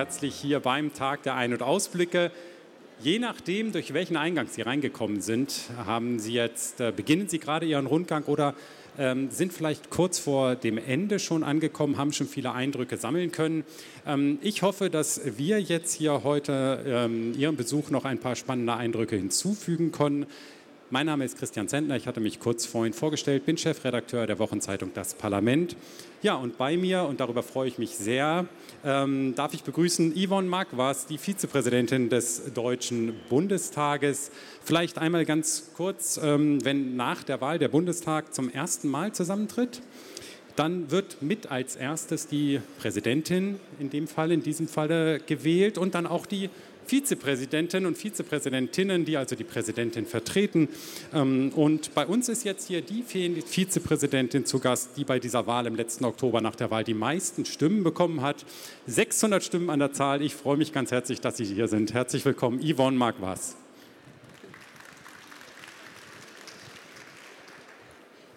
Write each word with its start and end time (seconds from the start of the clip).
herzlich 0.00 0.34
hier 0.34 0.60
beim 0.60 0.94
Tag 0.94 1.24
der 1.24 1.34
Ein- 1.34 1.52
und 1.52 1.60
Ausblicke. 1.60 2.32
Je 3.02 3.18
nachdem, 3.18 3.70
durch 3.70 3.92
welchen 3.92 4.16
Eingang 4.16 4.46
Sie 4.48 4.62
reingekommen 4.62 5.20
sind, 5.20 5.52
haben 5.84 6.18
Sie 6.18 6.32
jetzt, 6.32 6.80
äh, 6.80 6.90
beginnen 6.90 7.28
Sie 7.28 7.38
gerade 7.38 7.66
Ihren 7.66 7.84
Rundgang 7.84 8.24
oder 8.24 8.54
ähm, 8.98 9.30
sind 9.30 9.52
vielleicht 9.52 9.90
kurz 9.90 10.18
vor 10.18 10.56
dem 10.56 10.78
Ende 10.78 11.18
schon 11.18 11.44
angekommen, 11.44 11.98
haben 11.98 12.14
schon 12.14 12.28
viele 12.28 12.52
Eindrücke 12.52 12.96
sammeln 12.96 13.30
können. 13.30 13.62
Ähm, 14.06 14.38
ich 14.40 14.62
hoffe, 14.62 14.88
dass 14.88 15.20
wir 15.36 15.60
jetzt 15.60 15.92
hier 15.92 16.24
heute 16.24 16.82
ähm, 16.86 17.34
Ihrem 17.36 17.56
Besuch 17.56 17.90
noch 17.90 18.06
ein 18.06 18.20
paar 18.20 18.36
spannende 18.36 18.72
Eindrücke 18.72 19.16
hinzufügen 19.16 19.92
können. 19.92 20.24
Mein 20.92 21.06
Name 21.06 21.24
ist 21.24 21.38
Christian 21.38 21.68
Zentner, 21.68 21.94
ich 21.94 22.08
hatte 22.08 22.18
mich 22.18 22.40
kurz 22.40 22.66
vorhin 22.66 22.92
vorgestellt, 22.92 23.46
bin 23.46 23.56
Chefredakteur 23.56 24.26
der 24.26 24.40
Wochenzeitung 24.40 24.90
Das 24.92 25.14
Parlament. 25.14 25.76
Ja, 26.20 26.34
und 26.34 26.58
bei 26.58 26.76
mir, 26.76 27.04
und 27.04 27.20
darüber 27.20 27.44
freue 27.44 27.68
ich 27.68 27.78
mich 27.78 27.90
sehr, 27.90 28.46
ähm, 28.84 29.36
darf 29.36 29.54
ich 29.54 29.62
begrüßen 29.62 30.16
Yvonne 30.16 30.48
Marquardt, 30.48 31.08
die 31.08 31.16
Vizepräsidentin 31.18 32.08
des 32.08 32.52
Deutschen 32.54 33.14
Bundestages. 33.28 34.32
Vielleicht 34.64 34.98
einmal 34.98 35.24
ganz 35.24 35.70
kurz, 35.76 36.18
ähm, 36.20 36.64
wenn 36.64 36.96
nach 36.96 37.22
der 37.22 37.40
Wahl 37.40 37.60
der 37.60 37.68
Bundestag 37.68 38.34
zum 38.34 38.50
ersten 38.50 38.88
Mal 38.88 39.12
zusammentritt, 39.12 39.82
dann 40.56 40.90
wird 40.90 41.22
mit 41.22 41.52
als 41.52 41.76
erstes 41.76 42.26
die 42.26 42.60
Präsidentin 42.80 43.60
in 43.78 43.90
dem 43.90 44.08
Fall, 44.08 44.32
in 44.32 44.42
diesem 44.42 44.66
Falle 44.66 45.20
gewählt 45.20 45.78
und 45.78 45.94
dann 45.94 46.08
auch 46.08 46.26
die 46.26 46.50
Vizepräsidenten 46.90 47.86
und 47.86 47.96
Vizepräsidentinnen, 47.96 49.04
die 49.04 49.16
also 49.16 49.36
die 49.36 49.44
Präsidentin 49.44 50.06
vertreten. 50.06 50.68
Ähm, 51.14 51.52
und 51.54 51.94
bei 51.94 52.04
uns 52.04 52.28
ist 52.28 52.44
jetzt 52.44 52.66
hier 52.66 52.82
die 52.82 53.04
Vizepräsidentin 53.04 54.44
zu 54.44 54.58
Gast, 54.58 54.96
die 54.96 55.04
bei 55.04 55.20
dieser 55.20 55.46
Wahl 55.46 55.68
im 55.68 55.76
letzten 55.76 56.04
Oktober 56.04 56.40
nach 56.40 56.56
der 56.56 56.72
Wahl 56.72 56.82
die 56.82 56.94
meisten 56.94 57.44
Stimmen 57.44 57.84
bekommen 57.84 58.22
hat. 58.22 58.44
600 58.88 59.44
Stimmen 59.44 59.70
an 59.70 59.78
der 59.78 59.92
Zahl. 59.92 60.20
Ich 60.20 60.34
freue 60.34 60.56
mich 60.56 60.72
ganz 60.72 60.90
herzlich, 60.90 61.20
dass 61.20 61.36
Sie 61.36 61.44
hier 61.44 61.68
sind. 61.68 61.94
Herzlich 61.94 62.24
willkommen, 62.24 62.60
Yvonne 62.60 62.96
Marquardt. 62.96 63.40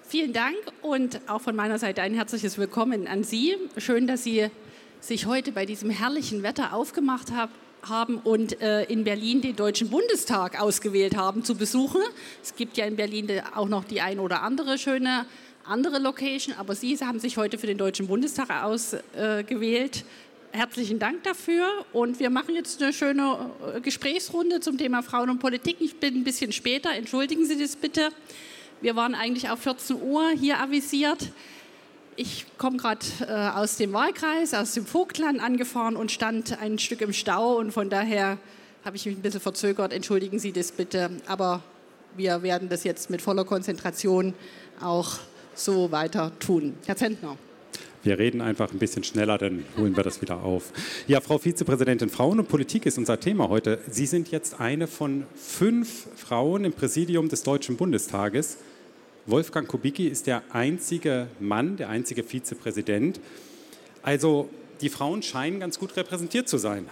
Vielen 0.08 0.32
Dank 0.32 0.58
und 0.84 1.22
auch 1.26 1.42
von 1.42 1.56
meiner 1.56 1.80
Seite 1.80 2.04
ein 2.04 2.14
herzliches 2.14 2.60
Willkommen 2.60 3.08
an 3.08 3.24
Sie. 3.24 3.56
Schön, 3.78 4.06
dass 4.06 4.24
Sie 4.24 4.52
sich 5.04 5.26
heute 5.26 5.52
bei 5.52 5.66
diesem 5.66 5.90
herrlichen 5.90 6.44
Wetter 6.44 6.74
aufgemacht 6.74 7.32
haben, 7.32 7.52
haben 7.82 8.18
und 8.20 8.62
äh, 8.62 8.84
in 8.86 9.04
Berlin 9.04 9.42
den 9.42 9.58
Deutschen 9.58 9.90
Bundestag 9.90 10.62
ausgewählt 10.62 11.18
haben 11.18 11.44
zu 11.44 11.56
besuchen. 11.56 12.02
Es 12.42 12.56
gibt 12.56 12.78
ja 12.78 12.86
in 12.86 12.96
Berlin 12.96 13.30
auch 13.54 13.68
noch 13.68 13.84
die 13.84 14.00
ein 14.00 14.20
oder 14.20 14.42
andere 14.42 14.78
schöne 14.78 15.26
andere 15.66 16.00
Location, 16.00 16.56
aber 16.58 16.76
Sie 16.76 16.98
haben 16.98 17.20
sich 17.20 17.38
heute 17.38 17.58
für 17.58 17.68
den 17.68 17.78
Deutschen 17.78 18.08
Bundestag 18.08 18.50
ausgewählt. 18.64 19.98
Äh, 19.98 20.04
Herzlichen 20.56 21.00
Dank 21.00 21.24
dafür 21.24 21.68
und 21.94 22.20
wir 22.20 22.30
machen 22.30 22.54
jetzt 22.54 22.82
eine 22.82 22.94
schöne 22.94 23.50
äh, 23.76 23.82
Gesprächsrunde 23.82 24.60
zum 24.60 24.78
Thema 24.78 25.02
Frauen 25.02 25.32
und 25.32 25.40
Politik. 25.40 25.78
Ich 25.80 26.00
bin 26.00 26.16
ein 26.16 26.24
bisschen 26.24 26.52
später, 26.52 26.92
entschuldigen 26.94 27.46
Sie 27.46 27.58
das 27.58 27.76
bitte. 27.76 28.10
Wir 28.80 28.96
waren 28.96 29.16
eigentlich 29.16 29.50
auf 29.50 29.60
14 29.60 30.02
Uhr 30.02 30.30
hier 30.30 30.62
avisiert. 30.62 31.30
Ich 32.16 32.46
komme 32.58 32.78
gerade 32.78 33.06
äh, 33.28 33.58
aus 33.58 33.78
dem 33.78 33.92
Wahlkreis, 33.94 34.54
aus 34.54 34.74
dem 34.74 34.86
Vogtland 34.86 35.42
angefahren 35.42 35.96
und 35.96 36.12
stand 36.12 36.60
ein 36.62 36.78
Stück 36.78 37.02
im 37.02 37.12
Stau 37.12 37.58
und 37.58 37.72
von 37.72 37.90
daher 37.90 38.38
habe 38.86 38.96
ich 38.96 39.06
mich 39.06 39.16
ein 39.16 39.22
bisschen 39.22 39.40
verzögert. 39.40 39.94
Entschuldigen 39.94 40.38
Sie 40.38 40.52
das 40.52 40.72
bitte, 40.72 41.10
aber 41.26 41.64
wir 42.16 42.44
werden 42.44 42.70
das 42.70 42.84
jetzt 42.84 43.10
mit 43.10 43.22
voller 43.22 43.46
Konzentration 43.46 44.36
auch 44.80 45.18
so 45.56 45.92
weiter 45.92 46.32
tun. 46.40 46.76
Herr 46.86 46.96
Zentner. 46.96 47.38
Wir 48.04 48.20
reden 48.20 48.42
einfach 48.42 48.72
ein 48.72 48.80
bisschen 48.80 49.04
schneller, 49.04 49.38
dann 49.38 49.64
holen 49.78 49.96
wir 49.96 50.04
das 50.04 50.22
wieder 50.22 50.44
auf. 50.44 50.74
Ja, 51.08 51.22
Frau 51.22 51.38
Vizepräsidentin, 51.38 52.10
Frauen 52.10 52.38
und 52.38 52.50
Politik 52.50 52.86
ist 52.86 52.98
unser 52.98 53.20
Thema 53.20 53.48
heute. 53.50 53.80
Sie 53.90 54.06
sind 54.06 54.30
jetzt 54.30 54.60
eine 54.60 54.88
von 54.88 55.26
fünf 55.36 56.08
Frauen 56.16 56.66
im 56.66 56.74
Präsidium 56.74 57.30
des 57.30 57.44
Deutschen 57.44 57.78
Bundestages. 57.78 58.58
Wolfgang 59.26 59.68
Kubicki 59.68 60.08
ist 60.08 60.28
der 60.28 60.44
einzige 60.52 61.28
Mann, 61.40 61.78
der 61.78 61.90
einzige 61.90 62.24
Vizepräsident. 62.24 63.22
Also 64.02 64.50
die 64.82 64.90
Frauen 64.90 65.24
scheinen 65.24 65.62
ganz 65.62 65.80
gut 65.80 65.96
repräsentiert 65.96 66.50
zu 66.50 66.58
sein. 66.58 66.90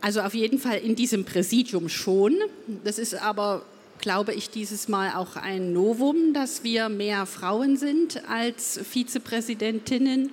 Also 0.00 0.20
auf 0.20 0.34
jeden 0.34 0.60
Fall 0.60 0.78
in 0.78 0.94
diesem 0.94 1.24
Präsidium 1.24 1.88
schon. 1.88 2.36
Das 2.84 3.00
ist 3.00 3.14
aber, 3.14 3.62
glaube 4.00 4.32
ich, 4.34 4.50
dieses 4.50 4.86
Mal 4.86 5.16
auch 5.16 5.34
ein 5.34 5.72
Novum, 5.72 6.32
dass 6.32 6.62
wir 6.62 6.88
mehr 6.88 7.26
Frauen 7.26 7.76
sind 7.76 8.22
als 8.28 8.78
Vizepräsidentinnen. 8.88 10.30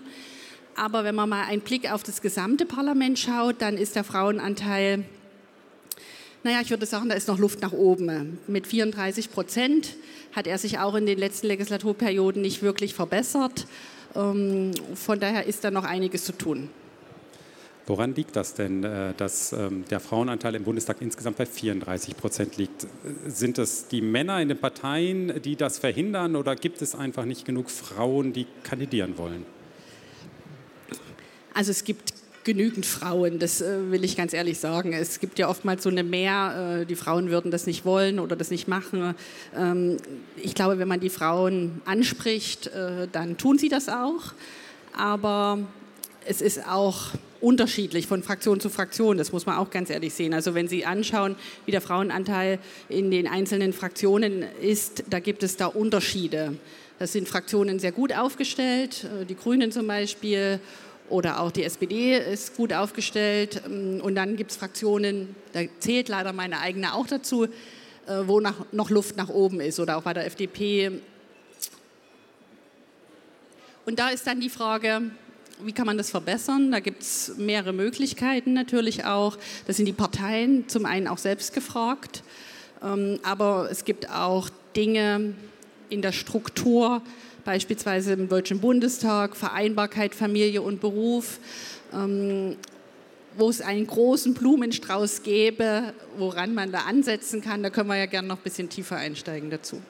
Aber 0.75 1.03
wenn 1.03 1.15
man 1.15 1.29
mal 1.29 1.45
einen 1.45 1.61
Blick 1.61 1.91
auf 1.91 2.03
das 2.03 2.21
gesamte 2.21 2.67
Parlament 2.67 3.17
schaut, 3.17 3.61
dann 3.63 3.77
ist 3.77 3.95
der 3.95 4.03
Frauenanteil, 4.03 5.05
naja, 6.45 6.61
ich 6.61 6.69
würde 6.69 6.85
sagen, 6.85 7.09
da 7.09 7.15
ist 7.15 7.27
noch 7.27 7.39
Luft 7.39 7.63
nach 7.63 7.71
oben. 7.71 8.37
Mit 8.45 8.67
34 8.67 9.31
Prozent 9.31 9.95
hat 10.31 10.45
er 10.45 10.59
sich 10.59 10.77
auch 10.77 10.93
in 10.93 11.07
den 11.07 11.17
letzten 11.17 11.47
Legislaturperioden 11.47 12.39
nicht 12.39 12.61
wirklich 12.61 12.93
verbessert. 12.93 13.65
Ähm, 14.15 14.71
von 14.93 15.19
daher 15.19 15.47
ist 15.47 15.63
da 15.63 15.71
noch 15.71 15.85
einiges 15.85 16.23
zu 16.23 16.33
tun. 16.33 16.69
Woran 17.87 18.13
liegt 18.13 18.35
das 18.35 18.53
denn, 18.53 18.83
äh, 18.83 19.15
dass 19.17 19.53
ähm, 19.53 19.85
der 19.89 19.99
Frauenanteil 19.99 20.53
im 20.53 20.63
Bundestag 20.63 20.97
insgesamt 21.01 21.37
bei 21.37 21.47
34 21.47 22.15
Prozent 22.15 22.57
liegt? 22.57 22.85
Sind 23.25 23.57
es 23.57 23.87
die 23.87 24.01
Männer 24.01 24.39
in 24.39 24.49
den 24.49 24.59
Parteien, 24.59 25.41
die 25.41 25.55
das 25.55 25.79
verhindern 25.79 26.35
oder 26.35 26.55
gibt 26.55 26.79
es 26.83 26.93
einfach 26.93 27.25
nicht 27.25 27.45
genug 27.45 27.71
Frauen, 27.71 28.33
die 28.33 28.45
kandidieren 28.61 29.17
wollen? 29.17 29.47
Also 31.55 31.71
es 31.71 31.83
gibt 31.83 32.13
genügend 32.45 32.85
Frauen, 32.85 33.39
das 33.39 33.59
äh, 33.59 33.91
will 33.91 34.05
ich 34.05 34.15
ganz 34.15 34.31
ehrlich 34.31 34.59
sagen. 34.59 34.93
Es 34.93 35.19
gibt 35.19 35.39
ja 35.39 35.49
oftmals 35.49 35.83
so 35.83 35.89
eine 35.89 36.03
Mehr, 36.03 36.79
äh, 36.81 36.85
die 36.85 36.95
Frauen 36.95 37.29
würden 37.29 37.51
das 37.51 37.65
nicht 37.67 37.83
wollen 37.83 38.19
oder 38.19 38.35
das 38.37 38.51
nicht 38.51 38.67
machen. 38.67 39.15
Ähm, 39.57 39.97
ich 40.37 40.55
glaube, 40.55 40.79
wenn 40.79 40.87
man 40.87 41.01
die 41.01 41.09
Frauen 41.09 41.81
anspricht, 41.83 42.67
äh, 42.67 43.07
dann 43.11 43.37
tun 43.37 43.57
sie 43.57 43.67
das 43.67 43.89
auch. 43.89 44.33
Aber 44.95 45.59
es 46.25 46.41
ist 46.41 46.65
auch 46.67 47.09
unterschiedlich 47.41 48.07
von 48.07 48.23
Fraktion 48.23 48.59
zu 48.59 48.69
Fraktion, 48.69 49.17
das 49.17 49.31
muss 49.31 49.45
man 49.45 49.57
auch 49.57 49.69
ganz 49.69 49.89
ehrlich 49.89 50.13
sehen. 50.13 50.33
Also 50.33 50.55
wenn 50.55 50.67
Sie 50.67 50.85
anschauen, 50.85 51.35
wie 51.65 51.71
der 51.71 51.81
Frauenanteil 51.81 52.59
in 52.89 53.11
den 53.11 53.27
einzelnen 53.27 53.73
Fraktionen 53.73 54.45
ist, 54.61 55.03
da 55.09 55.19
gibt 55.19 55.43
es 55.43 55.57
da 55.57 55.67
Unterschiede. 55.67 56.57
Das 56.97 57.11
sind 57.11 57.27
Fraktionen 57.27 57.77
sehr 57.77 57.91
gut 57.91 58.15
aufgestellt, 58.15 59.05
die 59.27 59.35
Grünen 59.35 59.71
zum 59.71 59.85
Beispiel 59.85 60.61
oder 61.09 61.39
auch 61.39 61.51
die 61.51 61.63
SPD 61.63 62.17
ist 62.17 62.55
gut 62.55 62.73
aufgestellt. 62.73 63.61
Ähm, 63.65 64.01
und 64.01 64.15
dann 64.15 64.35
gibt 64.35 64.51
es 64.51 64.57
Fraktionen, 64.57 65.35
da 65.53 65.61
zählt 65.79 66.09
leider 66.09 66.33
meine 66.33 66.59
eigene 66.59 66.93
auch 66.93 67.07
dazu, 67.07 67.45
äh, 67.45 67.49
wo 68.25 68.39
noch 68.39 68.89
Luft 68.89 69.17
nach 69.17 69.29
oben 69.29 69.59
ist 69.61 69.79
oder 69.79 69.97
auch 69.97 70.03
bei 70.03 70.13
der 70.13 70.25
FDP. 70.25 71.01
Und 73.85 73.99
da 73.99 74.09
ist 74.09 74.25
dann 74.25 74.39
die 74.39 74.49
Frage, 74.49 75.11
wie 75.61 75.71
kann 75.71 75.85
man 75.85 75.97
das 75.97 76.09
verbessern? 76.09 76.71
Da 76.71 76.79
gibt 76.79 77.01
es 77.03 77.33
mehrere 77.37 77.71
Möglichkeiten 77.71 78.53
natürlich 78.53 79.05
auch. 79.05 79.37
Das 79.67 79.77
sind 79.77 79.85
die 79.85 79.93
Parteien 79.93 80.67
zum 80.67 80.85
einen 80.85 81.07
auch 81.07 81.17
selbst 81.17 81.53
gefragt, 81.53 82.23
ähm, 82.83 83.19
aber 83.23 83.69
es 83.71 83.85
gibt 83.85 84.09
auch 84.09 84.49
Dinge 84.75 85.33
in 85.89 86.01
der 86.01 86.11
Struktur, 86.11 87.01
beispielsweise 87.45 88.13
im 88.13 88.27
Deutschen 88.27 88.59
Bundestag, 88.59 89.37
Vereinbarkeit 89.37 90.13
Familie 90.13 90.61
und 90.61 90.81
Beruf, 90.81 91.39
ähm, 91.93 92.57
wo 93.37 93.49
es 93.49 93.61
einen 93.61 93.87
großen 93.87 94.33
Blumenstrauß 94.33 95.23
gäbe, 95.23 95.93
woran 96.17 96.53
man 96.53 96.71
da 96.71 96.79
ansetzen 96.79 97.41
kann. 97.41 97.63
Da 97.63 97.69
können 97.69 97.87
wir 97.87 97.97
ja 97.97 98.07
gerne 98.07 98.27
noch 98.27 98.37
ein 98.37 98.43
bisschen 98.43 98.69
tiefer 98.69 98.97
einsteigen 98.97 99.49
dazu. 99.49 99.81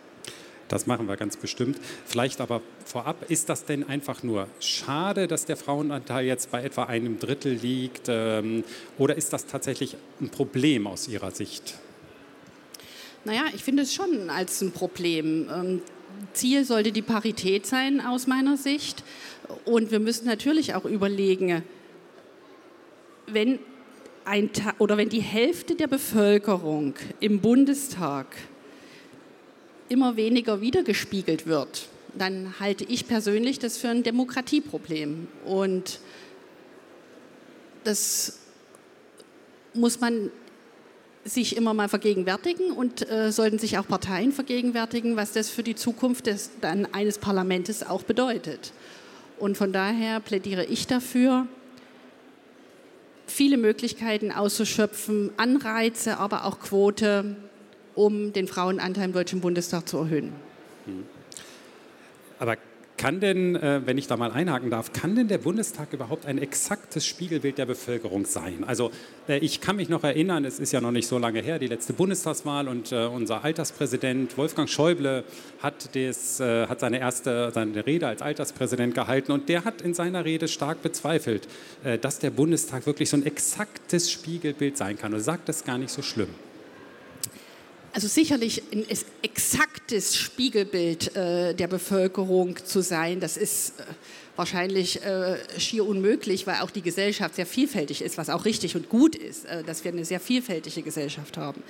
Das 0.67 0.87
machen 0.87 1.07
wir 1.07 1.15
ganz 1.15 1.37
bestimmt. 1.37 1.79
Vielleicht 2.05 2.41
aber 2.41 2.61
vorab, 2.85 3.29
ist 3.29 3.49
das 3.49 3.65
denn 3.65 3.87
einfach 3.87 4.23
nur 4.23 4.47
schade, 4.59 5.27
dass 5.27 5.45
der 5.45 5.57
Frauenanteil 5.57 6.25
jetzt 6.25 6.51
bei 6.51 6.63
etwa 6.63 6.85
einem 6.85 7.19
Drittel 7.19 7.53
liegt? 7.53 8.07
Ähm, 8.07 8.63
oder 8.97 9.15
ist 9.15 9.31
das 9.31 9.45
tatsächlich 9.45 9.95
ein 10.19 10.29
Problem 10.29 10.87
aus 10.87 11.07
Ihrer 11.07 11.29
Sicht? 11.31 11.75
Naja, 13.25 13.43
ich 13.53 13.63
finde 13.63 13.83
es 13.83 13.93
schon 13.93 14.29
als 14.29 14.61
ein 14.61 14.71
Problem. 14.71 15.81
Ziel 16.33 16.65
sollte 16.65 16.91
die 16.91 17.01
Parität 17.01 17.65
sein 17.65 18.01
aus 18.01 18.27
meiner 18.27 18.57
Sicht. 18.57 19.03
Und 19.65 19.91
wir 19.91 19.99
müssen 19.99 20.25
natürlich 20.25 20.73
auch 20.75 20.85
überlegen, 20.85 21.63
wenn, 23.27 23.59
ein, 24.23 24.49
oder 24.79 24.97
wenn 24.97 25.09
die 25.09 25.21
Hälfte 25.21 25.75
der 25.75 25.87
Bevölkerung 25.87 26.95
im 27.19 27.39
Bundestag 27.39 28.27
immer 29.89 30.15
weniger 30.15 30.61
wiedergespiegelt 30.61 31.45
wird, 31.45 31.87
dann 32.17 32.59
halte 32.59 32.85
ich 32.85 33.07
persönlich 33.07 33.59
das 33.59 33.77
für 33.77 33.89
ein 33.89 34.03
Demokratieproblem. 34.03 35.27
Und 35.45 35.99
das 37.83 38.39
muss 39.73 39.99
man 39.99 40.31
sich 41.25 41.57
immer 41.57 41.73
mal 41.73 41.89
vergegenwärtigen 41.89 42.71
und 42.71 43.09
äh, 43.09 43.31
sollten 43.31 43.57
sich 43.57 43.77
auch 43.77 43.87
Parteien 43.87 44.31
vergegenwärtigen, 44.31 45.17
was 45.17 45.33
das 45.33 45.49
für 45.49 45.63
die 45.63 45.75
Zukunft 45.75 46.27
des, 46.27 46.51
dann 46.61 46.87
eines 46.93 47.17
Parlaments 47.17 47.83
auch 47.83 48.03
bedeutet. 48.03 48.71
Und 49.39 49.57
von 49.57 49.73
daher 49.73 50.19
plädiere 50.19 50.65
ich 50.65 50.87
dafür, 50.87 51.47
viele 53.27 53.57
Möglichkeiten 53.57 54.31
auszuschöpfen, 54.31 55.31
Anreize, 55.35 56.19
aber 56.19 56.45
auch 56.45 56.59
Quote, 56.59 57.35
um 57.95 58.31
den 58.31 58.47
Frauenanteil 58.47 59.05
im 59.05 59.13
Deutschen 59.13 59.41
Bundestag 59.41 59.89
zu 59.89 59.97
erhöhen. 59.97 60.31
Aber 62.37 62.57
kann 63.05 63.19
denn, 63.19 63.55
äh, 63.55 63.81
wenn 63.85 63.99
ich 63.99 64.07
da 64.07 64.17
mal 64.17 64.31
einhaken 64.31 64.71
darf, 64.71 64.91
kann 64.91 65.15
denn 65.15 65.27
der 65.27 65.37
Bundestag 65.37 65.93
überhaupt 65.93 66.25
ein 66.25 66.39
exaktes 66.39 67.05
Spiegelbild 67.05 67.59
der 67.59 67.67
Bevölkerung 67.67 68.25
sein? 68.25 68.63
Also 68.65 68.89
äh, 69.27 69.37
ich 69.37 69.61
kann 69.61 69.75
mich 69.75 69.89
noch 69.89 70.03
erinnern, 70.03 70.43
es 70.43 70.57
ist 70.57 70.71
ja 70.71 70.81
noch 70.81 70.89
nicht 70.89 71.07
so 71.07 71.19
lange 71.19 71.39
her, 71.39 71.59
die 71.59 71.67
letzte 71.67 71.93
Bundestagswahl 71.93 72.67
und 72.67 72.91
äh, 72.91 73.05
unser 73.05 73.43
Alterspräsident 73.43 74.35
Wolfgang 74.39 74.67
Schäuble 74.67 75.23
hat, 75.61 75.93
des, 75.93 76.39
hat 76.39 76.79
seine 76.79 76.99
erste 76.99 77.51
seine 77.53 77.85
Rede 77.85 78.07
als 78.07 78.23
Alterspräsident 78.23 78.95
gehalten 78.95 79.31
und 79.31 79.49
der 79.49 79.65
hat 79.65 79.83
in 79.83 79.93
seiner 79.93 80.25
Rede 80.25 80.47
stark 80.47 80.81
bezweifelt, 80.81 81.47
dass 82.01 82.19
der 82.19 82.31
Bundestag 82.31 82.85
wirklich 82.87 83.09
so 83.09 83.17
ein 83.17 83.25
exaktes 83.25 84.11
Spiegelbild 84.11 84.77
sein 84.77 84.97
kann. 84.97 85.13
Er 85.13 85.19
sagt, 85.19 85.47
das 85.47 85.63
gar 85.63 85.77
nicht 85.77 85.91
so 85.91 86.01
schlimm. 86.01 86.29
Also 87.95 88.09
sicherlich 88.09 88.61
ein 88.73 88.85
exaktes 89.21 90.17
Spiegelbild 90.17 91.15
äh, 91.15 91.53
der 91.55 91.67
Bevölkerung 91.67 92.57
zu 92.57 92.81
sein, 92.81 93.21
das 93.21 93.37
ist 93.37 93.79
äh, 93.79 93.83
wahrscheinlich 94.35 95.01
äh, 95.01 95.37
schier 95.57 95.87
unmöglich, 95.87 96.45
weil 96.45 96.59
auch 96.59 96.71
die 96.71 96.81
Gesellschaft 96.81 97.35
sehr 97.35 97.45
vielfältig 97.45 98.01
ist, 98.01 98.17
was 98.17 98.29
auch 98.29 98.43
richtig 98.43 98.75
und 98.75 98.89
gut 98.89 99.15
ist, 99.15 99.45
äh, 99.45 99.63
dass 99.63 99.85
wir 99.85 99.93
eine 99.93 100.03
sehr 100.03 100.19
vielfältige 100.19 100.81
Gesellschaft 100.81 101.37
haben. 101.37 101.63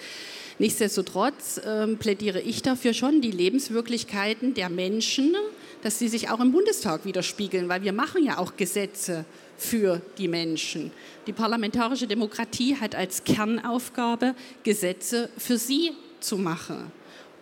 Nichtsdestotrotz 0.58 1.62
ähm, 1.64 2.00
plädiere 2.00 2.42
ich 2.42 2.64
dafür 2.64 2.96
schon, 2.96 3.22
die 3.22 3.30
Lebenswirklichkeiten 3.30 4.56
der 4.56 4.70
Menschen, 4.70 5.36
dass 5.84 6.00
sie 6.00 6.08
sich 6.08 6.32
auch 6.32 6.40
im 6.40 6.52
Bundestag 6.52 7.06
widerspiegeln, 7.06 7.70
weil 7.70 7.84
wir 7.84 7.94
machen 7.94 8.26
ja 8.26 8.40
auch 8.40 8.58
Gesetze 8.58 9.26
für 9.58 10.02
die 10.18 10.28
Menschen. 10.28 10.92
Die 11.28 11.34
parlamentarische 11.34 12.08
Demokratie 12.08 12.78
hat 12.78 12.96
als 12.96 13.26
Kernaufgabe, 13.26 14.34
Gesetze 14.64 15.30
für 15.38 15.60
sie 15.60 15.92
zu 16.26 16.38
machen. 16.38 16.92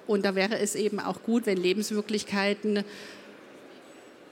Und 0.08 0.26
da 0.26 0.36
wäre 0.36 0.60
es 0.60 0.76
eben 0.76 1.00
auch 1.00 1.24
gut, 1.24 1.46
wenn 1.46 1.58
Lebenswirklichkeiten 1.58 2.84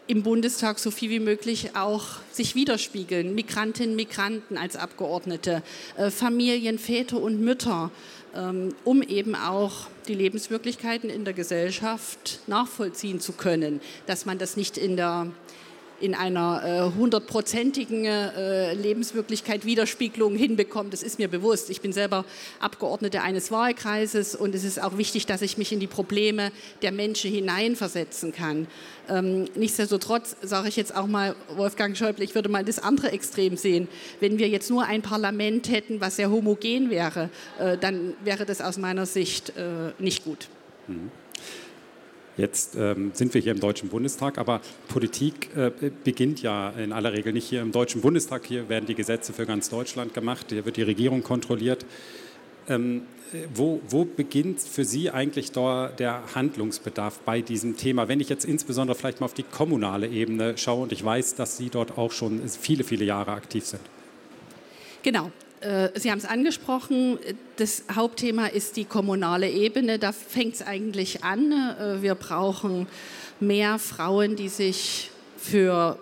im 0.08 0.24
Bundestag 0.24 0.80
so 0.80 0.92
viel 0.92 1.10
wie 1.10 1.20
möglich 1.20 1.76
auch 1.76 2.04
sich 2.32 2.54
widerspiegeln. 2.54 3.34
Migrantinnen, 3.34 3.96
Migranten 3.96 4.58
als 4.58 4.76
Abgeordnete, 4.76 5.64
äh, 5.96 6.10
Familien, 6.10 6.80
Väter 6.80 7.22
und 7.22 7.40
Mütter, 7.40 7.92
ähm, 8.36 8.76
um 8.84 9.02
eben 9.04 9.36
auch 9.36 9.88
die 10.08 10.16
Lebenswirklichkeiten 10.16 11.10
in 11.10 11.24
der 11.24 11.34
Gesellschaft 11.34 12.42
nachvollziehen 12.48 13.22
zu 13.22 13.32
können, 13.32 13.80
dass 14.06 14.26
man 14.26 14.38
das 14.38 14.58
nicht 14.58 14.78
in 14.78 14.98
der 14.98 15.28
in 16.02 16.16
einer 16.16 16.64
äh, 16.64 16.98
hundertprozentigen 16.98 18.06
äh, 18.06 18.74
Lebenswirklichkeit 18.74 19.66
Widerspiegelung 19.66 20.36
hinbekommt. 20.36 20.94
Das 20.94 21.04
ist 21.04 21.20
mir 21.20 21.28
bewusst. 21.28 21.70
Ich 21.70 21.82
bin 21.82 21.94
selber 21.94 22.26
Abgeordnete 22.60 23.22
eines 23.22 23.52
Wahlkreises 23.52 24.36
und 24.36 24.56
es 24.56 24.64
ist 24.64 24.82
auch 24.82 24.98
wichtig, 24.98 25.26
dass 25.26 25.42
ich 25.42 25.58
mich 25.58 25.72
in 25.72 25.80
die 25.80 25.88
Probleme 25.88 26.52
der 26.82 26.92
Menschen 26.92 27.32
hineinversetzen 27.32 28.32
kann. 28.32 28.68
Ähm, 29.10 29.46
nichtsdestotrotz 29.56 30.36
sage 30.42 30.70
ich 30.70 30.76
jetzt 30.76 30.96
auch 30.96 31.08
mal, 31.08 31.36
Wolfgang 31.56 31.96
Schäuble, 31.96 32.24
ich 32.24 32.36
würde 32.36 32.50
mal 32.50 32.64
das 32.64 32.80
andere 32.80 33.12
Extrem 33.12 33.58
sehen. 33.58 33.88
Wenn 34.20 34.40
wir 34.40 34.50
jetzt 34.50 34.70
nur 34.70 34.86
ein 34.86 35.02
Parlament 35.02 35.70
hätten, 35.70 36.02
was 36.02 36.16
sehr 36.16 36.32
homogen 36.32 36.90
wäre, 36.90 37.30
äh, 37.60 37.78
dann 37.78 38.14
wäre 38.24 38.46
das 38.46 38.62
aus 38.62 38.78
meiner 38.78 39.06
Sicht 39.06 39.50
äh, 39.58 39.92
nicht 40.00 40.24
gut. 40.24 40.48
Mhm. 40.88 41.12
Jetzt 42.38 42.76
ähm, 42.76 43.12
sind 43.14 43.34
wir 43.34 43.42
hier 43.42 43.52
im 43.52 43.60
Deutschen 43.60 43.90
Bundestag, 43.90 44.38
aber 44.38 44.62
Politik 44.88 45.50
äh, 45.56 45.72
beginnt 46.04 46.42
ja 46.42 46.70
in 46.72 46.94
aller 46.94 47.14
Regel 47.14 47.34
nicht 47.34 47.48
hier 47.48 47.62
im 47.62 47.72
Deutschen 47.72 48.02
Bundestag. 48.02 48.46
Hier 48.46 48.70
werden 48.70 48.86
die 48.86 48.96
Gesetze 48.96 49.34
für 49.34 49.46
ganz 49.46 49.70
Deutschland 49.70 50.14
gemacht, 50.14 50.48
hier 50.50 50.66
wird 50.66 50.78
die 50.78 50.84
Regierung 50.84 51.24
kontrolliert. 51.24 51.86
Ähm, 52.70 53.04
wo, 53.54 53.82
wo, 53.88 54.06
beginnt 54.06 54.60
für 54.60 54.84
Sie 54.84 55.10
eigentlich 55.10 55.52
der 55.52 56.24
Handlungsbedarf 56.36 57.20
bei 57.20 57.42
diesem 57.42 57.78
Thema? 57.78 58.08
Wenn 58.10 58.20
ich 58.20 58.28
jetzt 58.28 58.44
insbesondere 58.44 58.98
vielleicht 58.98 59.22
mal 59.22 59.26
auf 59.26 59.34
die 59.34 59.44
kommunale 59.44 60.08
Ebene 60.08 60.58
schaue 60.58 60.84
und 60.84 60.92
ich 60.92 61.04
weiß, 61.04 61.36
dass 61.36 61.58
Sie 61.58 61.70
dort 61.70 61.98
auch 61.98 62.12
schon 62.12 62.42
viele, 62.50 62.84
viele 62.84 63.06
Jahre 63.06 63.32
aktiv 63.32 63.66
sind. 63.66 63.82
Genau. 65.04 65.32
Äh, 65.62 65.90
Sie 65.96 66.12
haben 66.12 66.18
es 66.18 66.26
angesprochen, 66.26 67.20
das 67.58 67.84
Hauptthema 67.94 68.48
ist 68.48 68.76
die 68.78 68.86
kommunale 68.86 69.50
Ebene. 69.50 70.00
Da 70.00 70.12
fängt 70.12 70.56
es 70.56 70.62
eigentlich 70.62 71.24
an. 71.24 71.52
Äh, 71.52 72.02
wir 72.02 72.16
brauchen 72.16 72.88
mehr 73.40 73.80
Frauen, 73.80 74.36
die 74.36 74.50
sich 74.50 75.12
für 75.38 75.98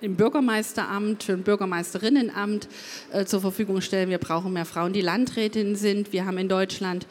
im 0.00 0.16
Bürgermeisteramt, 0.16 1.22
für 1.22 1.34
ein 1.34 1.42
Bürgermeisterinnenamt 1.44 2.68
äh, 3.12 3.24
zur 3.24 3.40
Verfügung 3.40 3.80
stellen. 3.80 4.10
Wir 4.10 4.18
brauchen 4.18 4.52
mehr 4.52 4.64
Frauen, 4.64 4.92
die 4.92 5.00
Landrätinnen 5.00 5.76
sind. 5.76 6.12
Wir 6.12 6.26
haben 6.26 6.38
in 6.38 6.48
Deutschland 6.48 7.06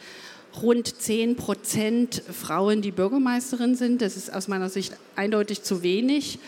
rund 0.61 1.01
10 1.01 1.37
Prozent 1.37 2.21
Frauen, 2.31 2.81
die 2.81 2.91
Bürgermeisterin 2.91 3.75
sind. 3.75 4.01
Das 4.01 4.17
ist 4.17 4.33
aus 4.33 4.49
meiner 4.49 4.69
Sicht 4.69 4.93
eindeutig 5.15 5.63
zu 5.63 5.81
wenig. 5.81 6.39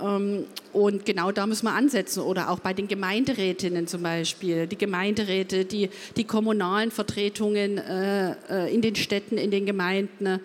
Ähm, 0.00 0.44
und 0.72 1.04
genau 1.04 1.32
da 1.32 1.46
müssen 1.46 1.66
wir 1.66 1.74
ansetzen. 1.74 2.20
Oder 2.20 2.50
auch 2.50 2.60
bei 2.60 2.72
den 2.72 2.88
Gemeinderätinnen 2.88 3.86
zum 3.86 4.02
Beispiel. 4.02 4.66
Die 4.66 4.78
Gemeinderäte, 4.78 5.64
die, 5.64 5.90
die 6.16 6.24
kommunalen 6.24 6.90
Vertretungen 6.90 7.78
äh, 7.78 8.32
äh, 8.48 8.74
in 8.74 8.82
den 8.82 8.96
Städten, 8.96 9.38
in 9.38 9.50
den 9.50 9.66
Gemeinden. 9.66 10.40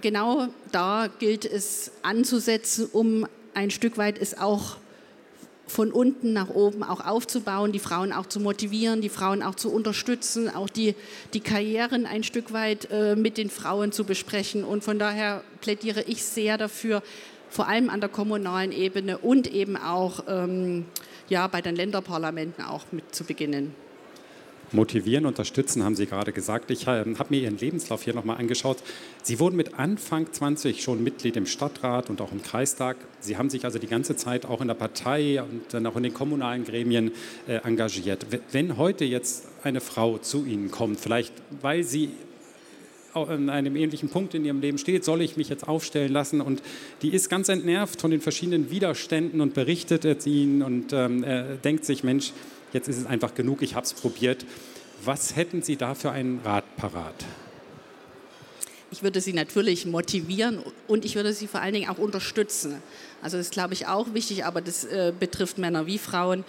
Genau 0.00 0.48
da 0.70 1.08
gilt 1.18 1.44
es 1.44 1.92
anzusetzen, 2.02 2.88
um 2.92 3.26
ein 3.54 3.70
Stück 3.70 3.96
weit 3.96 4.18
es 4.18 4.36
auch 4.36 4.76
von 5.66 5.92
unten 5.92 6.32
nach 6.32 6.50
oben 6.50 6.82
auch 6.82 7.04
aufzubauen, 7.04 7.72
die 7.72 7.78
Frauen 7.78 8.12
auch 8.12 8.26
zu 8.26 8.40
motivieren, 8.40 9.00
die 9.00 9.08
Frauen 9.08 9.42
auch 9.42 9.54
zu 9.54 9.72
unterstützen, 9.72 10.54
auch 10.54 10.68
die, 10.68 10.94
die 11.32 11.40
Karrieren 11.40 12.06
ein 12.06 12.22
Stück 12.22 12.52
weit 12.52 12.88
äh, 12.90 13.16
mit 13.16 13.38
den 13.38 13.50
Frauen 13.50 13.92
zu 13.92 14.04
besprechen. 14.04 14.64
Und 14.64 14.84
von 14.84 14.98
daher 14.98 15.42
plädiere 15.60 16.02
ich 16.02 16.22
sehr 16.22 16.58
dafür, 16.58 17.02
vor 17.48 17.68
allem 17.68 17.90
an 17.90 18.00
der 18.00 18.08
kommunalen 18.08 18.72
Ebene 18.72 19.18
und 19.18 19.52
eben 19.52 19.76
auch 19.76 20.24
ähm, 20.28 20.86
ja, 21.28 21.46
bei 21.46 21.62
den 21.62 21.76
Länderparlamenten 21.76 22.64
auch 22.64 22.84
mit 22.92 23.14
zu 23.14 23.24
beginnen. 23.24 23.74
Motivieren, 24.72 25.24
unterstützen, 25.26 25.84
haben 25.84 25.94
Sie 25.94 26.06
gerade 26.06 26.32
gesagt. 26.32 26.70
Ich 26.70 26.86
ähm, 26.88 27.18
habe 27.18 27.28
mir 27.30 27.40
Ihren 27.40 27.58
Lebenslauf 27.58 28.02
hier 28.02 28.14
nochmal 28.14 28.38
angeschaut. 28.38 28.78
Sie 29.22 29.38
wurden 29.38 29.56
mit 29.56 29.78
Anfang 29.78 30.32
20 30.32 30.82
schon 30.82 31.02
Mitglied 31.02 31.36
im 31.36 31.46
Stadtrat 31.46 32.10
und 32.10 32.20
auch 32.20 32.32
im 32.32 32.42
Kreistag. 32.42 32.96
Sie 33.20 33.36
haben 33.36 33.50
sich 33.50 33.64
also 33.64 33.78
die 33.78 33.86
ganze 33.86 34.16
Zeit 34.16 34.44
auch 34.44 34.60
in 34.60 34.68
der 34.68 34.74
Partei 34.74 35.42
und 35.42 35.62
dann 35.72 35.86
auch 35.86 35.96
in 35.96 36.02
den 36.02 36.14
kommunalen 36.14 36.64
Gremien 36.64 37.12
äh, 37.46 37.56
engagiert. 37.58 38.26
Wenn 38.50 38.76
heute 38.76 39.04
jetzt 39.04 39.46
eine 39.62 39.80
Frau 39.80 40.18
zu 40.18 40.44
Ihnen 40.44 40.70
kommt, 40.70 40.98
vielleicht 40.98 41.32
weil 41.62 41.84
sie 41.84 42.10
an 43.16 43.50
einem 43.50 43.76
ähnlichen 43.76 44.08
Punkt 44.08 44.34
in 44.34 44.44
ihrem 44.44 44.60
Leben 44.60 44.78
steht, 44.78 45.04
soll 45.04 45.22
ich 45.22 45.36
mich 45.36 45.48
jetzt 45.48 45.66
aufstellen 45.66 46.12
lassen? 46.12 46.40
Und 46.40 46.62
die 47.02 47.14
ist 47.14 47.28
ganz 47.28 47.48
entnervt 47.48 48.00
von 48.00 48.10
den 48.10 48.20
verschiedenen 48.20 48.70
Widerständen 48.70 49.40
und 49.40 49.54
berichtet 49.54 50.04
es 50.04 50.26
ihnen 50.26 50.62
und 50.62 50.92
ähm, 50.92 51.24
äh, 51.24 51.56
denkt 51.62 51.84
sich, 51.84 52.04
Mensch, 52.04 52.32
jetzt 52.72 52.88
ist 52.88 52.98
es 52.98 53.06
einfach 53.06 53.34
genug, 53.34 53.62
ich 53.62 53.74
habe 53.74 53.86
es 53.86 53.94
probiert. 53.94 54.44
Was 55.04 55.36
hätten 55.36 55.62
Sie 55.62 55.76
da 55.76 55.94
für 55.94 56.10
einen 56.10 56.40
Rat 56.44 56.64
parat? 56.76 57.24
Ich 58.94 59.02
würde 59.02 59.20
sie 59.20 59.32
natürlich 59.32 59.86
motivieren 59.86 60.60
und 60.86 61.04
ich 61.04 61.16
würde 61.16 61.32
sie 61.32 61.48
vor 61.48 61.60
allen 61.60 61.74
Dingen 61.74 61.90
auch 61.90 61.98
unterstützen. 61.98 62.80
Also 63.22 63.36
das 63.36 63.46
ist, 63.46 63.52
glaube 63.52 63.74
ich, 63.74 63.88
auch 63.88 64.14
wichtig, 64.14 64.44
aber 64.44 64.60
das 64.60 64.84
äh, 64.84 65.12
betrifft 65.18 65.58
Männer 65.58 65.86
wie 65.86 65.98
Frauen 65.98 66.44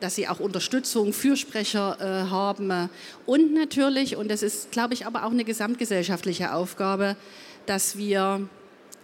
dass 0.00 0.14
sie 0.14 0.28
auch 0.28 0.40
Unterstützung, 0.40 1.12
Fürsprecher 1.12 1.96
äh, 2.00 2.30
haben. 2.30 2.90
Und 3.24 3.54
natürlich, 3.54 4.16
und 4.16 4.30
das 4.30 4.42
ist, 4.42 4.70
glaube 4.70 4.94
ich, 4.94 5.06
aber 5.06 5.24
auch 5.24 5.30
eine 5.30 5.44
gesamtgesellschaftliche 5.44 6.52
Aufgabe, 6.52 7.16
dass 7.66 7.96
wir 7.96 8.48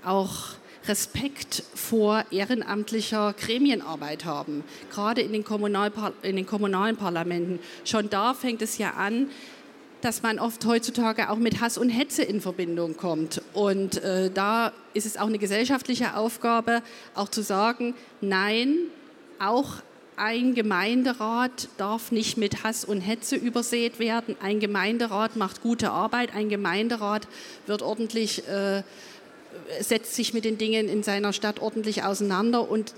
auch 0.05 0.55
Respekt 0.87 1.63
vor 1.75 2.25
ehrenamtlicher 2.31 3.35
Gremienarbeit 3.35 4.25
haben, 4.25 4.65
gerade 4.91 5.21
in 5.21 5.33
den, 5.33 5.45
Kommunalpar 5.45 6.13
in 6.23 6.37
den 6.37 6.47
kommunalen 6.47 6.97
Parlamenten. 6.97 7.61
Schon 7.85 8.11
da 8.11 8.35
fängt 8.35 8.63
es 8.63 8.79
ja 8.79 8.91
an, 8.93 9.31
dass 10.01 10.23
man 10.23 10.41
oft 10.41 10.65
heutzutage 10.67 11.31
auch 11.31 11.37
mit 11.37 11.61
Hass 11.61 11.79
und 11.79 11.89
Hetze 11.89 12.25
in 12.25 12.41
Verbindung 12.41 12.97
kommt. 12.97 13.41
Und 13.55 14.03
äh, 14.03 14.31
da 14.31 14.73
ist 14.95 15.07
es 15.07 15.17
auch 15.17 15.29
eine 15.29 15.39
gesellschaftliche 15.39 16.17
Aufgabe, 16.17 16.83
auch 17.15 17.29
zu 17.29 17.43
sagen, 17.43 17.95
nein, 18.21 18.77
auch 19.39 19.77
ein 20.23 20.55
Gemeinderat 20.55 21.69
darf 21.79 22.13
nicht 22.13 22.37
mit 22.37 22.63
Hass 22.63 22.85
und 22.85 23.01
Hetze 23.01 23.35
übersät 23.35 23.99
werden. 23.99 24.37
Ein 24.41 24.61
Gemeinderat 24.61 25.35
macht 25.35 25.63
gute 25.63 25.91
Arbeit. 25.91 26.33
Ein 26.33 26.49
Gemeinderat 26.49 27.27
wird 27.67 27.83
ordentlich, 27.83 28.47
äh, 28.47 28.85
setzt 29.81 30.15
sich 30.15 30.33
mit 30.33 30.45
den 30.45 30.59
Dingen 30.59 30.89
in 30.89 31.03
seiner 31.03 31.33
Stadt 31.33 31.59
ordentlich 31.61 32.05
auseinander 32.05 32.71
und 32.71 32.95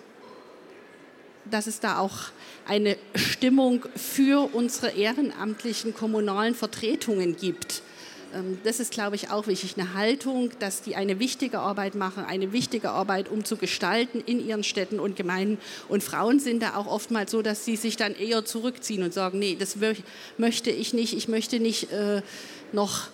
dass 1.50 1.66
es 1.66 1.80
da 1.80 1.98
auch 1.98 2.18
eine 2.66 2.98
Stimmung 3.14 3.86
für 3.96 4.54
unsere 4.54 4.90
ehrenamtlichen 4.90 5.94
kommunalen 5.94 6.54
Vertretungen 6.54 7.36
gibt. 7.36 7.82
Ähm, 8.34 8.58
das 8.64 8.80
ist, 8.80 8.92
glaube 8.92 9.16
ich, 9.16 9.30
auch 9.30 9.46
wichtig, 9.46 9.74
eine 9.76 9.94
Haltung, 9.94 10.50
dass 10.58 10.82
die 10.82 10.96
eine 10.96 11.18
wichtige 11.18 11.60
Arbeit 11.60 11.94
machen, 11.94 12.24
eine 12.24 12.52
wichtige 12.52 12.90
Arbeit, 12.90 13.28
um 13.30 13.44
zu 13.44 13.56
gestalten 13.56 14.22
in 14.24 14.46
ihren 14.46 14.64
Städten 14.64 15.00
und 15.00 15.16
Gemeinden. 15.16 15.58
Und 15.88 16.02
Frauen 16.02 16.40
sind 16.40 16.62
da 16.62 16.76
auch 16.76 16.86
oftmals 16.86 17.30
so, 17.30 17.42
dass 17.42 17.64
sie 17.64 17.76
sich 17.76 17.96
dann 17.96 18.14
eher 18.14 18.44
zurückziehen 18.44 19.02
und 19.02 19.14
sagen, 19.14 19.38
nee, 19.38 19.56
das 19.58 19.76
möchte 20.38 20.70
ich 20.70 20.92
nicht, 20.94 21.16
ich 21.16 21.28
möchte 21.28 21.60
nicht 21.60 21.92
äh, 21.92 22.22
noch 22.72 23.08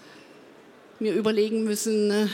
mir 0.99 1.15
überlegen 1.15 1.65
müssen, 1.65 2.11
äh, 2.11 2.27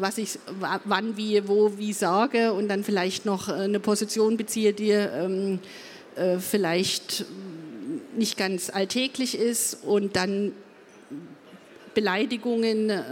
was 0.00 0.18
ich 0.18 0.38
wann, 0.84 1.16
wie, 1.16 1.46
wo, 1.46 1.78
wie 1.78 1.92
sage 1.92 2.52
und 2.52 2.68
dann 2.68 2.82
vielleicht 2.82 3.24
noch 3.24 3.48
äh, 3.48 3.52
eine 3.52 3.78
Position 3.78 4.36
beziehe, 4.36 4.72
die 4.72 4.90
ähm, 4.90 5.60
äh, 6.16 6.38
vielleicht 6.38 7.24
nicht 8.16 8.36
ganz 8.36 8.68
alltäglich 8.68 9.38
ist 9.38 9.78
und 9.84 10.16
dann 10.16 10.52
Beleidigungen 11.94 12.90
äh, 12.90 13.02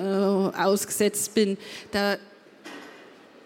ausgesetzt 0.57 1.35
bin, 1.35 1.59
da 1.93 2.17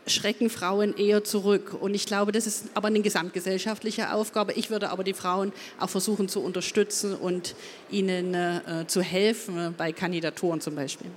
schrecken 0.06 0.50
Frauen 0.50 0.96
eher 0.96 1.24
zurück. 1.24 1.76
Und 1.80 1.94
ich 1.94 2.06
glaube, 2.06 2.32
das 2.32 2.46
ist 2.46 2.66
aber 2.74 2.88
eine 2.88 3.00
gesamtgesellschaftliche 3.00 4.12
Aufgabe. 4.12 4.52
Ich 4.54 4.70
würde 4.70 4.90
aber 4.90 5.04
die 5.04 5.14
Frauen 5.14 5.52
auch 5.78 5.90
versuchen 5.90 6.28
zu 6.28 6.40
unterstützen 6.40 7.14
und 7.14 7.54
ihnen 7.90 8.34
äh, 8.34 8.86
zu 8.86 9.00
helfen 9.00 9.74
bei 9.76 9.92
Kandidaturen 9.92 10.60
zum 10.60 10.74
Beispiel. 10.74 11.08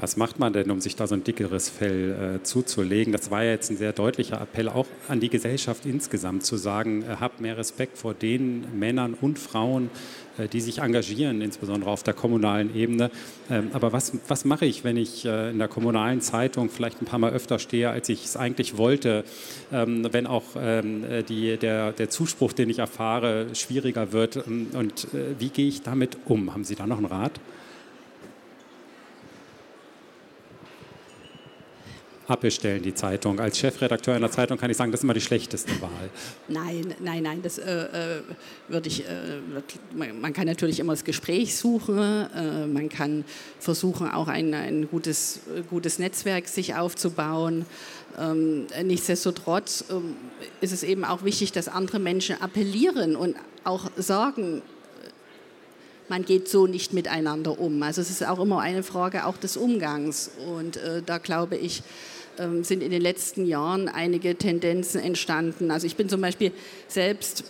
Was 0.00 0.16
macht 0.16 0.38
man 0.38 0.52
denn, 0.52 0.70
um 0.70 0.80
sich 0.80 0.94
da 0.94 1.08
so 1.08 1.16
ein 1.16 1.24
dickeres 1.24 1.68
Fell 1.68 2.36
äh, 2.36 2.42
zuzulegen? 2.44 3.12
Das 3.12 3.32
war 3.32 3.42
ja 3.42 3.50
jetzt 3.50 3.68
ein 3.68 3.76
sehr 3.76 3.92
deutlicher 3.92 4.40
Appell 4.40 4.68
auch 4.68 4.86
an 5.08 5.18
die 5.18 5.28
Gesellschaft 5.28 5.86
insgesamt, 5.86 6.44
zu 6.44 6.56
sagen, 6.56 7.02
äh, 7.02 7.16
habt 7.18 7.40
mehr 7.40 7.56
Respekt 7.56 7.98
vor 7.98 8.14
den 8.14 8.78
Männern 8.78 9.14
und 9.20 9.40
Frauen, 9.40 9.90
äh, 10.38 10.46
die 10.46 10.60
sich 10.60 10.78
engagieren, 10.78 11.40
insbesondere 11.40 11.90
auf 11.90 12.04
der 12.04 12.14
kommunalen 12.14 12.76
Ebene. 12.76 13.10
Ähm, 13.50 13.70
aber 13.72 13.92
was, 13.92 14.12
was 14.28 14.44
mache 14.44 14.66
ich, 14.66 14.84
wenn 14.84 14.96
ich 14.96 15.24
äh, 15.24 15.50
in 15.50 15.58
der 15.58 15.66
kommunalen 15.66 16.20
Zeitung 16.20 16.70
vielleicht 16.70 17.02
ein 17.02 17.04
paar 17.04 17.18
Mal 17.18 17.32
öfter 17.32 17.58
stehe, 17.58 17.90
als 17.90 18.08
ich 18.08 18.24
es 18.24 18.36
eigentlich 18.36 18.78
wollte, 18.78 19.24
ähm, 19.72 20.06
wenn 20.12 20.28
auch 20.28 20.44
ähm, 20.56 21.02
die, 21.28 21.56
der, 21.56 21.90
der 21.90 22.08
Zuspruch, 22.08 22.52
den 22.52 22.70
ich 22.70 22.78
erfahre, 22.78 23.52
schwieriger 23.52 24.12
wird? 24.12 24.36
Und 24.46 25.08
äh, 25.12 25.34
wie 25.40 25.48
gehe 25.48 25.66
ich 25.66 25.82
damit 25.82 26.18
um? 26.26 26.54
Haben 26.54 26.62
Sie 26.62 26.76
da 26.76 26.86
noch 26.86 26.98
einen 26.98 27.06
Rat? 27.06 27.32
Abbestellen, 32.28 32.82
die 32.82 32.94
Zeitung. 32.94 33.40
Als 33.40 33.58
Chefredakteur 33.58 34.14
einer 34.14 34.30
Zeitung 34.30 34.58
kann 34.58 34.70
ich 34.70 34.76
sagen, 34.76 34.92
das 34.92 35.00
ist 35.00 35.04
immer 35.04 35.14
die 35.14 35.20
schlechteste 35.20 35.80
Wahl. 35.80 36.10
Nein, 36.48 36.94
nein, 37.00 37.22
nein, 37.22 37.42
das 37.42 37.58
äh, 37.58 38.18
äh 38.18 38.22
würde 38.68 38.88
ich, 38.88 39.08
äh, 39.08 39.40
man 39.94 40.32
kann 40.34 40.46
natürlich 40.46 40.78
immer 40.78 40.92
das 40.92 41.04
Gespräch 41.04 41.56
suchen, 41.56 41.98
äh, 41.98 42.66
man 42.66 42.90
kann 42.90 43.24
versuchen, 43.58 44.10
auch 44.10 44.28
ein, 44.28 44.52
ein 44.52 44.88
gutes, 44.90 45.40
gutes 45.70 45.98
Netzwerk 45.98 46.48
sich 46.48 46.74
aufzubauen. 46.74 47.64
Ähm, 48.18 48.66
nichtsdestotrotz 48.84 49.84
ähm, 49.90 50.16
ist 50.60 50.72
es 50.72 50.82
eben 50.82 51.04
auch 51.04 51.24
wichtig, 51.24 51.52
dass 51.52 51.68
andere 51.68 51.98
Menschen 51.98 52.40
appellieren 52.42 53.16
und 53.16 53.36
auch 53.64 53.90
sagen, 53.96 54.62
man 56.08 56.24
geht 56.24 56.48
so 56.48 56.66
nicht 56.66 56.92
miteinander 56.92 57.58
um. 57.58 57.82
Also 57.82 58.00
es 58.00 58.10
ist 58.10 58.26
auch 58.26 58.40
immer 58.40 58.60
eine 58.60 58.82
Frage 58.82 59.26
auch 59.26 59.36
des 59.36 59.56
Umgangs. 59.56 60.30
Und 60.48 60.78
äh, 60.78 61.02
da 61.04 61.18
glaube 61.18 61.56
ich, 61.56 61.82
ähm, 62.38 62.64
sind 62.64 62.82
in 62.82 62.90
den 62.90 63.02
letzten 63.02 63.46
Jahren 63.46 63.88
einige 63.88 64.36
Tendenzen 64.36 65.00
entstanden. 65.00 65.70
Also 65.70 65.86
ich 65.86 65.96
bin 65.96 66.08
zum 66.08 66.20
Beispiel 66.20 66.52
selbst 66.88 67.44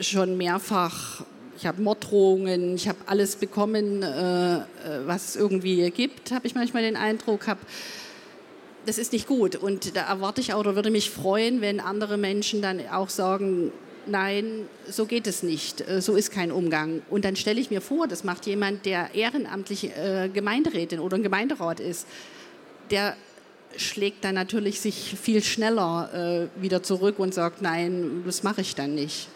schon 0.00 0.36
mehrfach, 0.36 1.24
ich 1.56 1.66
habe 1.66 1.80
Morddrohungen, 1.80 2.74
ich 2.74 2.88
habe 2.88 2.98
alles 3.06 3.36
bekommen, 3.36 4.02
äh, 4.02 4.56
äh, 4.56 4.62
was 5.06 5.28
es 5.28 5.36
irgendwie 5.36 5.90
gibt, 5.90 6.32
habe 6.32 6.46
ich 6.46 6.54
manchmal 6.54 6.82
den 6.82 6.96
Eindruck, 6.96 7.46
habe 7.46 7.60
das 8.86 8.98
ist 8.98 9.14
nicht 9.14 9.26
gut. 9.26 9.56
Und 9.56 9.96
da 9.96 10.02
erwarte 10.02 10.42
ich 10.42 10.52
auch 10.52 10.60
oder 10.60 10.74
würde 10.74 10.90
mich 10.90 11.10
freuen, 11.10 11.62
wenn 11.62 11.80
andere 11.80 12.18
Menschen 12.18 12.60
dann 12.60 12.86
auch 12.92 13.08
sagen, 13.08 13.72
nein, 14.06 14.68
so 14.86 15.06
geht 15.06 15.26
es 15.26 15.42
nicht, 15.42 15.88
äh, 15.88 16.02
so 16.02 16.16
ist 16.16 16.30
kein 16.30 16.52
Umgang. 16.52 17.00
Und 17.08 17.24
dann 17.24 17.34
stelle 17.36 17.60
ich 17.60 17.70
mir 17.70 17.80
vor, 17.80 18.08
das 18.08 18.24
macht 18.24 18.44
jemand, 18.46 18.84
der 18.84 19.14
ehrenamtlich 19.14 19.90
Gemeinderätin 20.34 21.00
oder 21.00 21.16
ein 21.16 21.22
Gemeinderat 21.22 21.80
ist, 21.80 22.06
der 22.90 23.16
schlägt 23.76 24.24
dann 24.24 24.34
natürlich 24.34 24.80
sich 24.80 25.16
viel 25.20 25.42
schneller 25.42 26.48
äh, 26.56 26.62
wieder 26.62 26.82
zurück 26.82 27.18
und 27.18 27.34
sagt, 27.34 27.62
nein, 27.62 28.22
das 28.26 28.42
mache 28.42 28.60
ich 28.60 28.74
dann 28.74 28.94
nicht. 28.94 29.28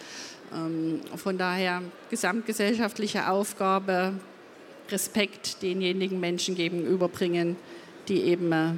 Ähm, 0.55 1.01
von 1.17 1.39
daher 1.39 1.83
gesamtgesellschaftliche 2.11 3.29
Aufgabe, 3.29 4.15
Respekt 4.91 5.63
denjenigen 5.63 6.21
Menschen 6.21 6.55
gegenüberbringen, 6.55 7.57
die 8.09 8.23
eben 8.23 8.53
äh, 8.53 8.73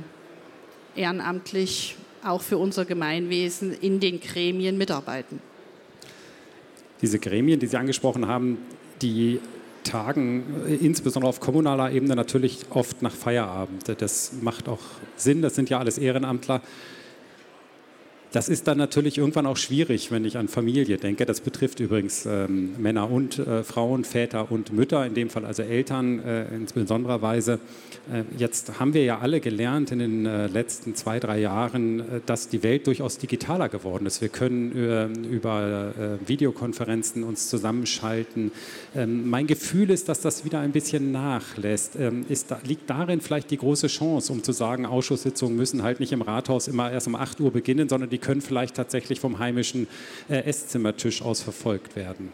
ehrenamtlich 0.96 1.96
auch 2.24 2.42
für 2.42 2.58
unser 2.58 2.84
Gemeinwesen 2.84 3.72
in 3.72 4.00
den 4.00 4.20
Gremien 4.20 4.76
mitarbeiten. 4.76 5.40
Diese 7.00 7.18
Gremien, 7.18 7.58
die 7.60 7.66
Sie 7.66 7.76
angesprochen 7.76 8.26
haben, 8.26 8.58
die 9.00 9.40
tagen, 9.90 10.44
äh, 10.66 10.74
insbesondere 10.74 11.28
auf 11.28 11.40
kommunaler 11.40 11.90
Ebene, 11.90 12.16
natürlich 12.16 12.66
oft 12.70 13.02
nach 13.02 13.14
Feierabend. 13.14 13.84
Das 14.00 14.32
macht 14.40 14.68
auch 14.68 14.80
Sinn, 15.16 15.42
das 15.42 15.54
sind 15.54 15.70
ja 15.70 15.78
alles 15.78 15.98
Ehrenamtler. 15.98 16.62
Das 18.32 18.48
ist 18.48 18.68
dann 18.68 18.78
natürlich 18.78 19.18
irgendwann 19.18 19.46
auch 19.46 19.56
schwierig, 19.56 20.12
wenn 20.12 20.24
ich 20.24 20.38
an 20.38 20.46
Familie 20.46 20.98
denke. 20.98 21.26
Das 21.26 21.40
betrifft 21.40 21.80
übrigens 21.80 22.26
ähm, 22.26 22.74
Männer 22.78 23.10
und 23.10 23.40
äh, 23.40 23.64
Frauen, 23.64 24.04
Väter 24.04 24.52
und 24.52 24.72
Mütter, 24.72 25.04
in 25.04 25.14
dem 25.14 25.30
Fall 25.30 25.44
also 25.44 25.62
Eltern 25.62 26.20
äh, 26.20 26.54
in 26.54 26.66
besonderer 26.72 27.22
Weise. 27.22 27.58
Äh, 28.12 28.22
jetzt 28.38 28.78
haben 28.78 28.94
wir 28.94 29.02
ja 29.02 29.18
alle 29.18 29.40
gelernt 29.40 29.90
in 29.90 29.98
den 29.98 30.26
äh, 30.26 30.46
letzten 30.46 30.94
zwei, 30.94 31.18
drei 31.18 31.40
Jahren, 31.40 32.00
äh, 32.00 32.04
dass 32.24 32.48
die 32.48 32.62
Welt 32.62 32.86
durchaus 32.86 33.18
digitaler 33.18 33.68
geworden 33.68 34.06
ist. 34.06 34.20
Wir 34.20 34.28
können 34.28 34.76
äh, 34.76 35.06
über 35.28 35.92
Videokonferenzen 36.24 37.24
uns 37.24 37.48
zusammenschalten. 37.48 38.52
Ähm, 38.94 39.28
mein 39.28 39.46
Gefühl 39.46 39.90
ist, 39.90 40.08
dass 40.08 40.20
das 40.20 40.44
wieder 40.44 40.60
ein 40.60 40.70
bisschen 40.70 41.10
nachlässt. 41.10 41.96
Ähm, 41.96 42.24
ist, 42.28 42.54
liegt 42.64 42.88
darin 42.88 43.20
vielleicht 43.20 43.50
die 43.50 43.56
große 43.56 43.88
Chance, 43.88 44.32
um 44.32 44.42
zu 44.44 44.52
sagen, 44.52 44.86
Ausschusssitzungen 44.86 45.56
müssen 45.56 45.82
halt 45.82 45.98
nicht 45.98 46.12
im 46.12 46.22
Rathaus 46.22 46.68
immer 46.68 46.90
erst 46.92 47.08
um 47.08 47.16
8 47.16 47.40
Uhr 47.40 47.50
beginnen, 47.50 47.88
sondern 47.88 48.08
die 48.10 48.19
können 48.20 48.40
vielleicht 48.40 48.76
tatsächlich 48.76 49.20
vom 49.20 49.38
heimischen 49.38 49.88
äh, 50.28 50.44
Esszimmertisch 50.44 51.22
aus 51.22 51.42
verfolgt 51.42 51.96
werden. 51.96 52.32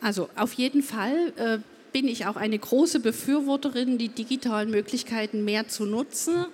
Also 0.00 0.28
auf 0.36 0.52
jeden 0.52 0.82
Fall 0.82 1.32
äh, 1.36 1.58
bin 1.92 2.08
ich 2.08 2.26
auch 2.26 2.36
eine 2.36 2.58
große 2.58 3.00
Befürworterin, 3.00 3.98
die 3.98 4.08
digitalen 4.08 4.70
Möglichkeiten 4.70 5.44
mehr 5.44 5.68
zu 5.68 5.86
nutzen. 5.86 6.46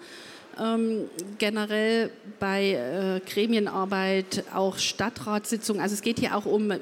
Ähm, 0.61 1.07
generell 1.39 2.11
bei 2.39 2.73
äh, 2.73 3.21
Gremienarbeit, 3.29 4.45
auch 4.55 4.79
Stadtratssitzungen. 4.79 5.83
Also 5.83 5.95
es 5.95 6.03
geht 6.03 6.19
hier 6.19 6.37
auch 6.37 6.45
um, 6.45 6.73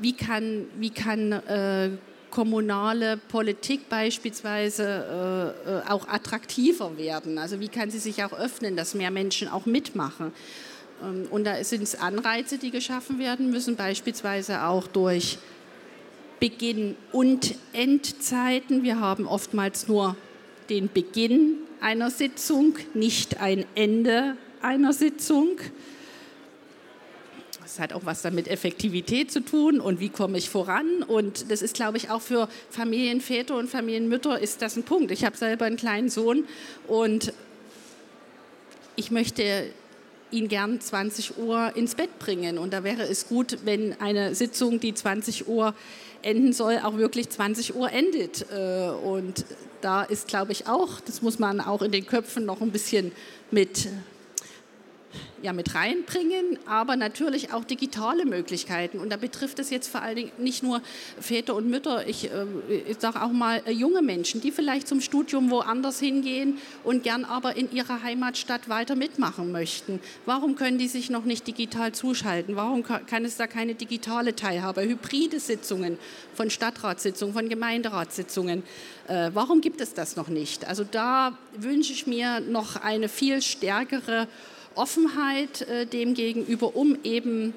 wie 0.00 0.14
kann, 0.14 0.64
wie 0.78 0.90
kann 0.90 1.32
äh, 1.32 1.90
kommunale 2.34 3.16
Politik 3.16 3.88
beispielsweise 3.88 5.54
äh, 5.66 5.70
äh, 5.70 5.82
auch 5.88 6.08
attraktiver 6.08 6.98
werden? 6.98 7.38
Also 7.38 7.60
wie 7.60 7.68
kann 7.68 7.90
sie 7.90 8.00
sich 8.00 8.24
auch 8.24 8.32
öffnen, 8.32 8.76
dass 8.76 8.94
mehr 8.94 9.12
Menschen 9.12 9.48
auch 9.48 9.66
mitmachen? 9.66 10.32
Ähm, 11.02 11.28
und 11.30 11.44
da 11.44 11.62
sind 11.62 11.84
es 11.84 11.94
Anreize, 11.94 12.58
die 12.58 12.72
geschaffen 12.72 13.20
werden 13.20 13.50
müssen, 13.50 13.76
beispielsweise 13.76 14.64
auch 14.64 14.88
durch 14.88 15.38
Beginn- 16.40 16.96
und 17.12 17.54
Endzeiten. 17.72 18.82
Wir 18.82 18.98
haben 18.98 19.28
oftmals 19.28 19.86
nur 19.86 20.16
den 20.68 20.90
Beginn 20.92 21.58
einer 21.80 22.10
Sitzung, 22.10 22.74
nicht 22.94 23.40
ein 23.40 23.64
Ende 23.76 24.36
einer 24.60 24.92
Sitzung. 24.92 25.58
Das 27.74 27.80
hat 27.80 27.92
auch 27.92 28.04
was 28.04 28.22
damit 28.22 28.46
Effektivität 28.46 29.32
zu 29.32 29.40
tun 29.40 29.80
und 29.80 29.98
wie 29.98 30.08
komme 30.08 30.38
ich 30.38 30.48
voran. 30.48 31.02
Und 31.02 31.50
das 31.50 31.60
ist, 31.60 31.74
glaube 31.74 31.96
ich, 31.96 32.08
auch 32.08 32.22
für 32.22 32.48
Familienväter 32.70 33.56
und 33.56 33.68
Familienmütter 33.68 34.38
ist 34.38 34.62
das 34.62 34.76
ein 34.76 34.84
Punkt. 34.84 35.10
Ich 35.10 35.24
habe 35.24 35.36
selber 35.36 35.64
einen 35.64 35.76
kleinen 35.76 36.08
Sohn 36.08 36.44
und 36.86 37.32
ich 38.94 39.10
möchte 39.10 39.64
ihn 40.30 40.46
gern 40.46 40.80
20 40.80 41.36
Uhr 41.36 41.74
ins 41.74 41.96
Bett 41.96 42.16
bringen. 42.20 42.58
Und 42.58 42.72
da 42.72 42.84
wäre 42.84 43.02
es 43.02 43.26
gut, 43.26 43.58
wenn 43.64 44.00
eine 44.00 44.36
Sitzung, 44.36 44.78
die 44.78 44.94
20 44.94 45.48
Uhr 45.48 45.74
enden 46.22 46.52
soll, 46.52 46.78
auch 46.78 46.96
wirklich 46.96 47.28
20 47.28 47.74
Uhr 47.74 47.90
endet. 47.90 48.46
Äh, 48.52 48.90
und 49.04 49.44
da 49.80 50.04
ist, 50.04 50.28
glaube 50.28 50.52
ich, 50.52 50.68
auch, 50.68 51.00
das 51.00 51.22
muss 51.22 51.40
man 51.40 51.60
auch 51.60 51.82
in 51.82 51.90
den 51.90 52.06
Köpfen 52.06 52.44
noch 52.44 52.60
ein 52.60 52.70
bisschen 52.70 53.10
mit 53.50 53.88
ja 55.44 55.52
mit 55.52 55.74
reinbringen, 55.74 56.58
aber 56.66 56.96
natürlich 56.96 57.52
auch 57.52 57.64
digitale 57.64 58.24
Möglichkeiten. 58.24 58.98
Und 58.98 59.10
da 59.10 59.16
betrifft 59.16 59.58
es 59.58 59.70
jetzt 59.70 59.88
vor 59.88 60.02
allen 60.02 60.16
Dingen 60.16 60.32
nicht 60.38 60.62
nur 60.62 60.80
Väter 61.20 61.54
und 61.54 61.68
Mütter, 61.68 62.06
ich, 62.08 62.30
äh, 62.32 62.46
ich 62.88 62.98
sage 62.98 63.22
auch 63.22 63.30
mal 63.30 63.62
äh, 63.66 63.70
junge 63.70 64.02
Menschen, 64.02 64.40
die 64.40 64.50
vielleicht 64.50 64.88
zum 64.88 65.00
Studium 65.00 65.50
woanders 65.50 66.00
hingehen 66.00 66.58
und 66.82 67.02
gern 67.02 67.24
aber 67.24 67.56
in 67.56 67.70
ihrer 67.70 68.02
Heimatstadt 68.02 68.68
weiter 68.68 68.96
mitmachen 68.96 69.52
möchten. 69.52 70.00
Warum 70.24 70.56
können 70.56 70.78
die 70.78 70.88
sich 70.88 71.10
noch 71.10 71.24
nicht 71.24 71.46
digital 71.46 71.92
zuschalten? 71.92 72.56
Warum 72.56 72.82
kann 72.82 73.24
es 73.24 73.36
da 73.36 73.46
keine 73.46 73.74
digitale 73.74 74.34
Teilhabe, 74.34 74.82
hybride 74.82 75.40
Sitzungen 75.40 75.98
von 76.34 76.48
Stadtratssitzungen, 76.48 77.34
von 77.34 77.48
Gemeinderatssitzungen? 77.48 78.62
Äh, 79.08 79.30
warum 79.34 79.60
gibt 79.60 79.82
es 79.82 79.92
das 79.92 80.16
noch 80.16 80.28
nicht? 80.28 80.66
Also 80.66 80.84
da 80.84 81.36
wünsche 81.58 81.92
ich 81.92 82.06
mir 82.06 82.40
noch 82.40 82.76
eine 82.76 83.10
viel 83.10 83.42
stärkere 83.42 84.26
Offenheit 84.76 85.62
äh, 85.62 85.86
dem 85.86 86.14
gegenüber, 86.14 86.76
um 86.76 86.96
eben 87.04 87.54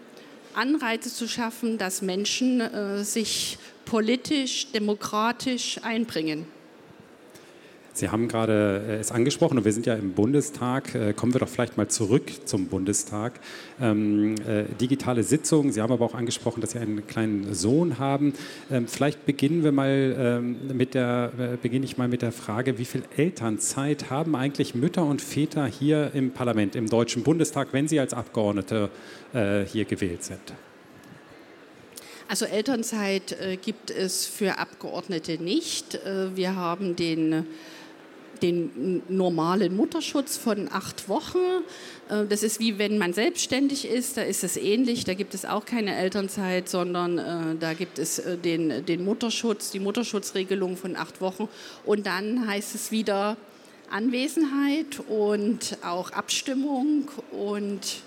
Anreize 0.54 1.14
zu 1.14 1.28
schaffen, 1.28 1.78
dass 1.78 2.02
Menschen 2.02 2.62
äh, 2.62 3.04
sich 3.04 3.58
politisch, 3.86 4.72
demokratisch 4.72 5.80
einbringen. 5.84 6.46
Sie 7.98 8.10
haben 8.10 8.28
gerade 8.28 8.86
äh, 8.88 8.96
es 8.98 9.12
angesprochen 9.12 9.58
und 9.58 9.66
wir 9.66 9.74
sind 9.74 9.88
ja 9.88 9.96
im 9.96 10.14
Bundestag. 10.14 10.94
Äh, 10.94 11.14
kommen 11.14 11.34
wir 11.34 11.40
doch 11.40 11.50
vielleicht 11.50 11.78
mal 11.78 11.88
zurück 11.88 12.32
zum 12.46 12.68
Bundestag. 12.68 13.40
Ähm, 13.82 14.36
äh, 14.48 14.66
digitale 14.80 15.24
Sitzungen. 15.24 15.72
Sie 15.72 15.82
haben 15.82 15.92
aber 15.92 16.06
auch 16.06 16.14
angesprochen, 16.14 16.62
dass 16.62 16.72
Sie 16.72 16.80
einen 16.80 17.08
kleinen 17.08 17.56
Sohn 17.56 17.98
haben. 17.98 18.34
Ähm, 18.70 18.88
vielleicht 18.88 19.26
beginnen 19.26 19.64
wir 19.64 19.72
mal 19.72 20.16
ähm, 20.16 20.78
mit 20.78 20.94
der, 20.94 21.32
äh, 21.40 21.58
beginne 21.60 21.86
ich 21.86 21.98
mal 21.98 22.08
mit 22.08 22.22
der 22.22 22.32
Frage, 22.32 22.78
wie 22.78 22.86
viel 22.86 23.02
Elternzeit 23.18 24.12
haben 24.12 24.36
eigentlich 24.36 24.76
Mütter 24.76 25.04
und 25.04 25.20
Väter 25.20 25.66
hier 25.66 26.12
im 26.14 26.30
Parlament, 26.30 26.76
im 26.76 26.88
Deutschen 26.88 27.24
Bundestag, 27.24 27.70
wenn 27.72 27.88
sie 27.88 28.00
als 28.00 28.14
Abgeordnete 28.14 28.92
äh, 29.34 29.66
hier 29.66 29.86
gewählt 29.86 30.24
sind? 30.24 30.54
Also 32.28 32.46
Elternzeit 32.46 33.32
äh, 33.42 33.58
gibt 33.58 33.90
es 33.90 34.28
für 34.28 34.60
Abgeordnete 34.60 35.42
nicht. 35.42 36.00
Wir 36.36 36.56
haben 36.56 36.96
den 36.96 37.48
den 38.40 39.02
normalen 39.08 39.76
Mutterschutz 39.76 40.38
von 40.38 40.70
acht 40.72 41.10
Wochen. 41.10 41.38
Äh, 42.10 42.26
das 42.28 42.44
ist 42.44 42.60
wie 42.60 42.78
wenn 42.80 42.98
man 42.98 43.14
selbstständig 43.14 43.88
ist, 43.88 44.18
da 44.18 44.22
ist 44.22 44.44
es 44.44 44.58
ähnlich, 44.58 45.04
da 45.04 45.14
gibt 45.14 45.34
es 45.34 45.46
auch 45.46 45.66
keine 45.66 45.96
Elternzeit, 45.96 46.70
sondern 46.70 47.18
äh, 47.18 47.56
da 47.60 47.74
gibt 47.74 48.00
es 48.00 48.20
äh, 48.20 48.38
den, 48.38 48.86
den 48.86 49.04
Mutterschutz, 49.04 49.72
die 49.72 49.80
Mutterschutzregelung 49.80 50.78
von 50.78 50.96
acht 50.96 51.22
Wochen. 51.22 51.48
Und 51.86 52.06
dann 52.06 52.48
heißt 52.48 52.76
es 52.76 52.92
wieder 52.92 53.38
Anwesenheit 53.90 55.00
und 55.08 55.78
auch 55.82 56.12
Abstimmung 56.12 57.10
und 57.32 58.02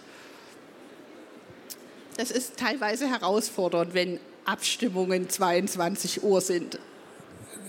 das 2.17 2.31
ist 2.31 2.59
teilweise 2.59 3.09
herausfordernd, 3.09 3.95
wenn 3.95 4.21
Abstimmungen 4.45 5.31
22 5.31 6.23
Uhr 6.23 6.43
sind. 6.43 6.79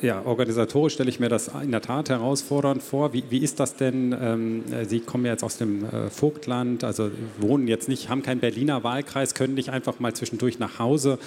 Ja, 0.02 0.24
organisatorisch 0.26 0.96
stelle 0.96 1.10
ich 1.10 1.20
mir 1.20 1.30
das 1.30 1.52
in 1.62 1.70
der 1.70 1.82
Tat 1.82 2.10
herausfordernd 2.10 2.82
vor. 2.82 3.14
Wie, 3.14 3.24
wie 3.30 3.38
ist 3.38 3.60
das 3.60 3.76
denn? 3.76 4.18
Ähm, 4.20 4.64
Sie 4.88 5.00
kommen 5.00 5.26
ja 5.26 5.34
jetzt 5.34 5.44
aus 5.44 5.58
dem 5.58 5.86
äh, 5.86 6.10
Vogtland, 6.10 6.84
also 6.84 7.12
wohnen 7.38 7.68
jetzt 7.68 7.88
nicht, 7.88 8.10
haben 8.10 8.24
keinen 8.24 8.40
Berliner 8.40 8.84
Wahlkreis, 8.84 9.36
können 9.36 9.54
nicht 9.54 9.70
einfach 9.70 10.00
mal 10.00 10.14
zwischendurch 10.14 10.58
nach 10.58 10.80
Hause. 10.80 11.20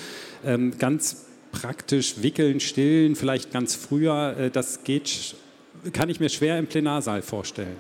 Ähm, 0.44 0.76
ganz 0.76 1.26
praktisch 1.52 2.22
wickeln, 2.22 2.58
stillen, 2.58 3.14
vielleicht 3.14 3.52
ganz 3.52 3.76
früher, 3.76 4.36
äh, 4.36 4.50
das 4.50 4.82
geht, 4.82 5.36
kann 5.92 6.08
ich 6.08 6.18
mir 6.18 6.28
schwer 6.28 6.58
im 6.58 6.66
Plenarsaal 6.66 7.22
vorstellen. 7.22 7.76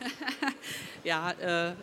ja, 1.04 1.30
äh, 1.30 1.74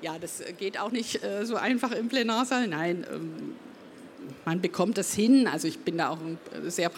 ja, 0.00 0.18
das 0.18 0.42
geht 0.58 0.80
auch 0.80 0.92
nicht 0.92 1.22
äh, 1.22 1.44
so 1.44 1.56
einfach 1.56 1.92
im 1.92 2.08
Plenarsaal. 2.08 2.68
Nein, 2.68 3.04
ähm, 3.12 3.54
man 4.46 4.62
bekommt 4.62 4.96
das 4.96 5.12
hin. 5.12 5.46
Also 5.46 5.68
ich 5.68 5.80
bin 5.80 5.98
da 5.98 6.08
auch 6.08 6.18
sehr 6.66 6.88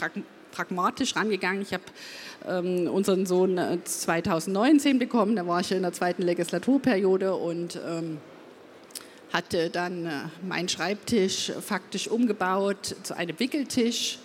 pragmatisch 0.52 1.16
rangegangen. 1.16 1.62
Ich 1.62 1.72
habe 1.72 1.82
ähm, 2.46 2.88
unseren 2.88 3.26
Sohn 3.26 3.58
2019 3.84 4.96
äh, 4.96 4.98
bekommen, 4.98 5.34
da 5.34 5.46
war 5.46 5.60
ich 5.60 5.72
in 5.72 5.82
der 5.82 5.92
zweiten 5.92 6.22
Legislaturperiode 6.22 7.34
und 7.34 7.80
ähm, 7.84 8.18
hatte 9.32 9.70
dann 9.70 10.06
äh, 10.06 10.10
meinen 10.46 10.68
Schreibtisch 10.68 11.52
faktisch 11.60 12.06
umgebaut 12.06 12.94
zu 13.02 13.16
einem 13.16 13.38
Wickeltisch 13.40 14.18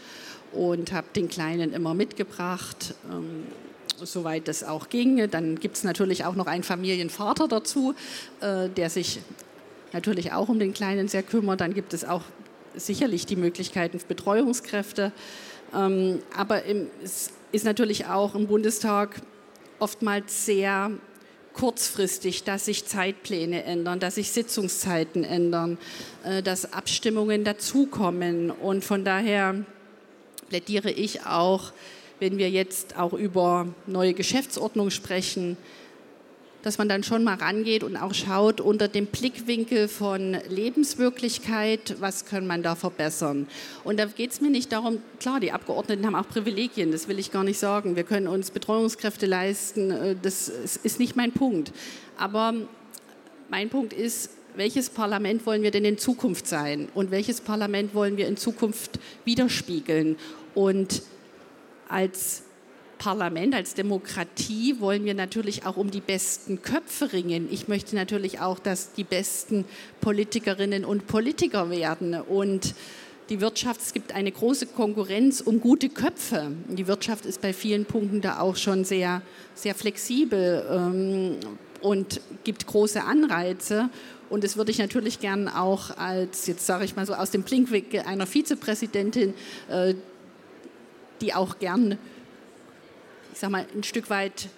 und 0.51 0.91
habe 0.91 1.07
den 1.15 1.29
Kleinen 1.29 1.73
immer 1.73 1.93
mitgebracht, 1.93 2.93
ähm, 3.11 3.45
soweit 3.97 4.47
das 4.47 4.63
auch 4.63 4.89
ging. 4.89 5.29
Dann 5.29 5.59
gibt 5.59 5.77
es 5.77 5.83
natürlich 5.83 6.25
auch 6.25 6.35
noch 6.35 6.47
einen 6.47 6.63
Familienvater 6.63 7.47
dazu, 7.47 7.95
äh, 8.41 8.69
der 8.69 8.89
sich 8.89 9.19
natürlich 9.93 10.33
auch 10.33 10.49
um 10.49 10.59
den 10.59 10.73
Kleinen 10.73 11.07
sehr 11.07 11.23
kümmert. 11.23 11.61
Dann 11.61 11.73
gibt 11.73 11.93
es 11.93 12.03
auch 12.03 12.23
sicherlich 12.75 13.25
die 13.25 13.35
Möglichkeiten 13.35 13.99
Betreuungskräfte. 14.07 15.11
Ähm, 15.75 16.19
aber 16.35 16.63
es 17.03 17.31
ist 17.51 17.65
natürlich 17.65 18.05
auch 18.05 18.35
im 18.35 18.47
Bundestag 18.47 19.21
oftmals 19.79 20.45
sehr 20.45 20.91
kurzfristig, 21.53 22.43
dass 22.43 22.65
sich 22.65 22.85
Zeitpläne 22.85 23.63
ändern, 23.63 23.99
dass 23.99 24.15
sich 24.15 24.31
Sitzungszeiten 24.31 25.23
ändern, 25.23 25.77
äh, 26.23 26.43
dass 26.43 26.73
Abstimmungen 26.73 27.43
dazukommen. 27.43 28.51
Und 28.51 28.85
von 28.85 29.03
daher 29.03 29.55
plädiere 30.49 30.91
ich 30.91 31.25
auch, 31.25 31.73
wenn 32.19 32.37
wir 32.37 32.49
jetzt 32.49 32.97
auch 32.97 33.13
über 33.13 33.67
neue 33.85 34.13
Geschäftsordnung 34.13 34.89
sprechen, 34.91 35.57
dass 36.67 36.77
man 36.77 36.89
dann 36.89 37.01
schon 37.01 37.23
mal 37.23 37.35
rangeht 37.35 37.81
und 37.81 37.95
auch 37.95 38.13
schaut 38.13 38.59
unter 38.59 38.89
dem 38.89 39.05
Blickwinkel 39.05 39.87
von 39.87 40.35
Lebenswirklichkeit, 40.49 41.95
was 42.01 42.25
kann 42.25 42.45
man 42.45 42.61
da 42.61 42.75
verbessern. 42.75 43.47
Und 43.85 43.97
da 43.97 44.05
geht 44.05 44.31
es 44.31 44.41
mir 44.41 44.49
nicht 44.49 44.73
darum, 44.73 44.97
klar, 45.17 45.39
die 45.39 45.53
Abgeordneten 45.53 46.05
haben 46.05 46.15
auch 46.15 46.27
Privilegien, 46.27 46.91
das 46.91 47.07
will 47.07 47.19
ich 47.19 47.31
gar 47.31 47.45
nicht 47.45 47.57
sagen. 47.57 47.95
Wir 47.95 48.03
können 48.03 48.27
uns 48.27 48.51
Betreuungskräfte 48.51 49.25
leisten, 49.25 49.91
äh, 49.91 50.15
das 50.21 50.49
ist 50.49 50.99
nicht 50.99 51.15
mein 51.15 51.31
Punkt. 51.31 51.71
Aber 52.17 52.53
mein 53.49 53.69
Punkt 53.69 53.93
ist, 53.93 54.31
welches 54.57 54.89
Parlament 54.89 55.45
wollen 55.45 55.63
wir 55.63 55.71
denn 55.71 55.85
in 55.85 55.97
Zukunft 55.97 56.47
sein 56.47 56.89
und 56.93 57.11
welches 57.11 57.39
Parlament 57.39 57.95
wollen 57.95 58.17
wir 58.17 58.27
in 58.27 58.35
Zukunft 58.35 58.99
widerspiegeln? 59.23 60.17
Und 60.53 61.01
als 61.87 62.43
Parlament, 62.97 63.55
als 63.55 63.73
Demokratie 63.73 64.79
wollen 64.79 65.05
wir 65.05 65.13
natürlich 65.13 65.65
auch 65.65 65.77
um 65.77 65.91
die 65.91 66.01
besten 66.01 66.61
Köpfe 66.61 67.13
ringen. 67.13 67.47
Ich 67.51 67.67
möchte 67.67 67.95
natürlich 67.95 68.39
auch, 68.39 68.59
dass 68.59 68.93
die 68.93 69.03
besten 69.03 69.65
Politikerinnen 70.01 70.85
und 70.85 71.07
Politiker 71.07 71.69
werden. 71.69 72.19
Und 72.19 72.75
die 73.29 73.41
Wirtschaft, 73.41 73.81
es 73.81 73.93
gibt 73.93 74.13
eine 74.13 74.31
große 74.31 74.67
Konkurrenz 74.67 75.41
um 75.41 75.59
gute 75.59 75.89
Köpfe. 75.89 76.51
Die 76.69 76.87
Wirtschaft 76.87 77.25
ist 77.25 77.41
bei 77.41 77.53
vielen 77.53 77.85
Punkten 77.85 78.21
da 78.21 78.39
auch 78.39 78.55
schon 78.55 78.85
sehr, 78.85 79.21
sehr 79.53 79.75
flexibel 79.75 80.65
ähm, 80.71 81.35
und 81.81 82.21
gibt 82.43 82.67
große 82.67 83.03
Anreize. 83.03 83.89
Und 84.29 84.43
das 84.43 84.57
würde 84.57 84.71
ich 84.71 84.77
natürlich 84.77 85.19
gern 85.19 85.47
auch 85.47 85.97
als, 85.97 86.47
jetzt 86.47 86.65
sage 86.65 86.85
ich 86.85 86.95
mal 86.95 87.05
so, 87.05 87.13
aus 87.13 87.31
dem 87.31 87.43
Blinkwinkel 87.43 88.01
einer 88.01 88.27
Vizepräsidentin, 88.27 89.33
äh, 89.69 89.93
die 91.21 91.33
auch 91.33 91.59
gern 91.59 91.97
ich 93.37 93.41
sage 93.41 93.51
mal, 93.51 93.67
ein 93.75 93.83
Stück 93.83 94.09
weit 94.09 94.49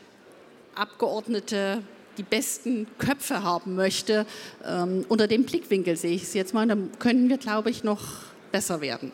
Abgeordnete 0.73 1.83
die 2.17 2.23
besten 2.23 2.87
Köpfe 2.97 3.43
haben 3.43 3.75
möchte. 3.75 4.25
Ähm, 4.65 5.05
unter 5.09 5.27
dem 5.27 5.43
Blickwinkel 5.43 5.97
sehe 5.97 6.15
ich 6.15 6.23
es 6.23 6.33
jetzt 6.33 6.53
mal. 6.53 6.65
Dann 6.65 6.89
können 6.97 7.27
wir, 7.27 7.37
glaube 7.37 7.69
ich, 7.71 7.83
noch 7.83 8.01
besser 8.53 8.79
werden. 8.79 9.11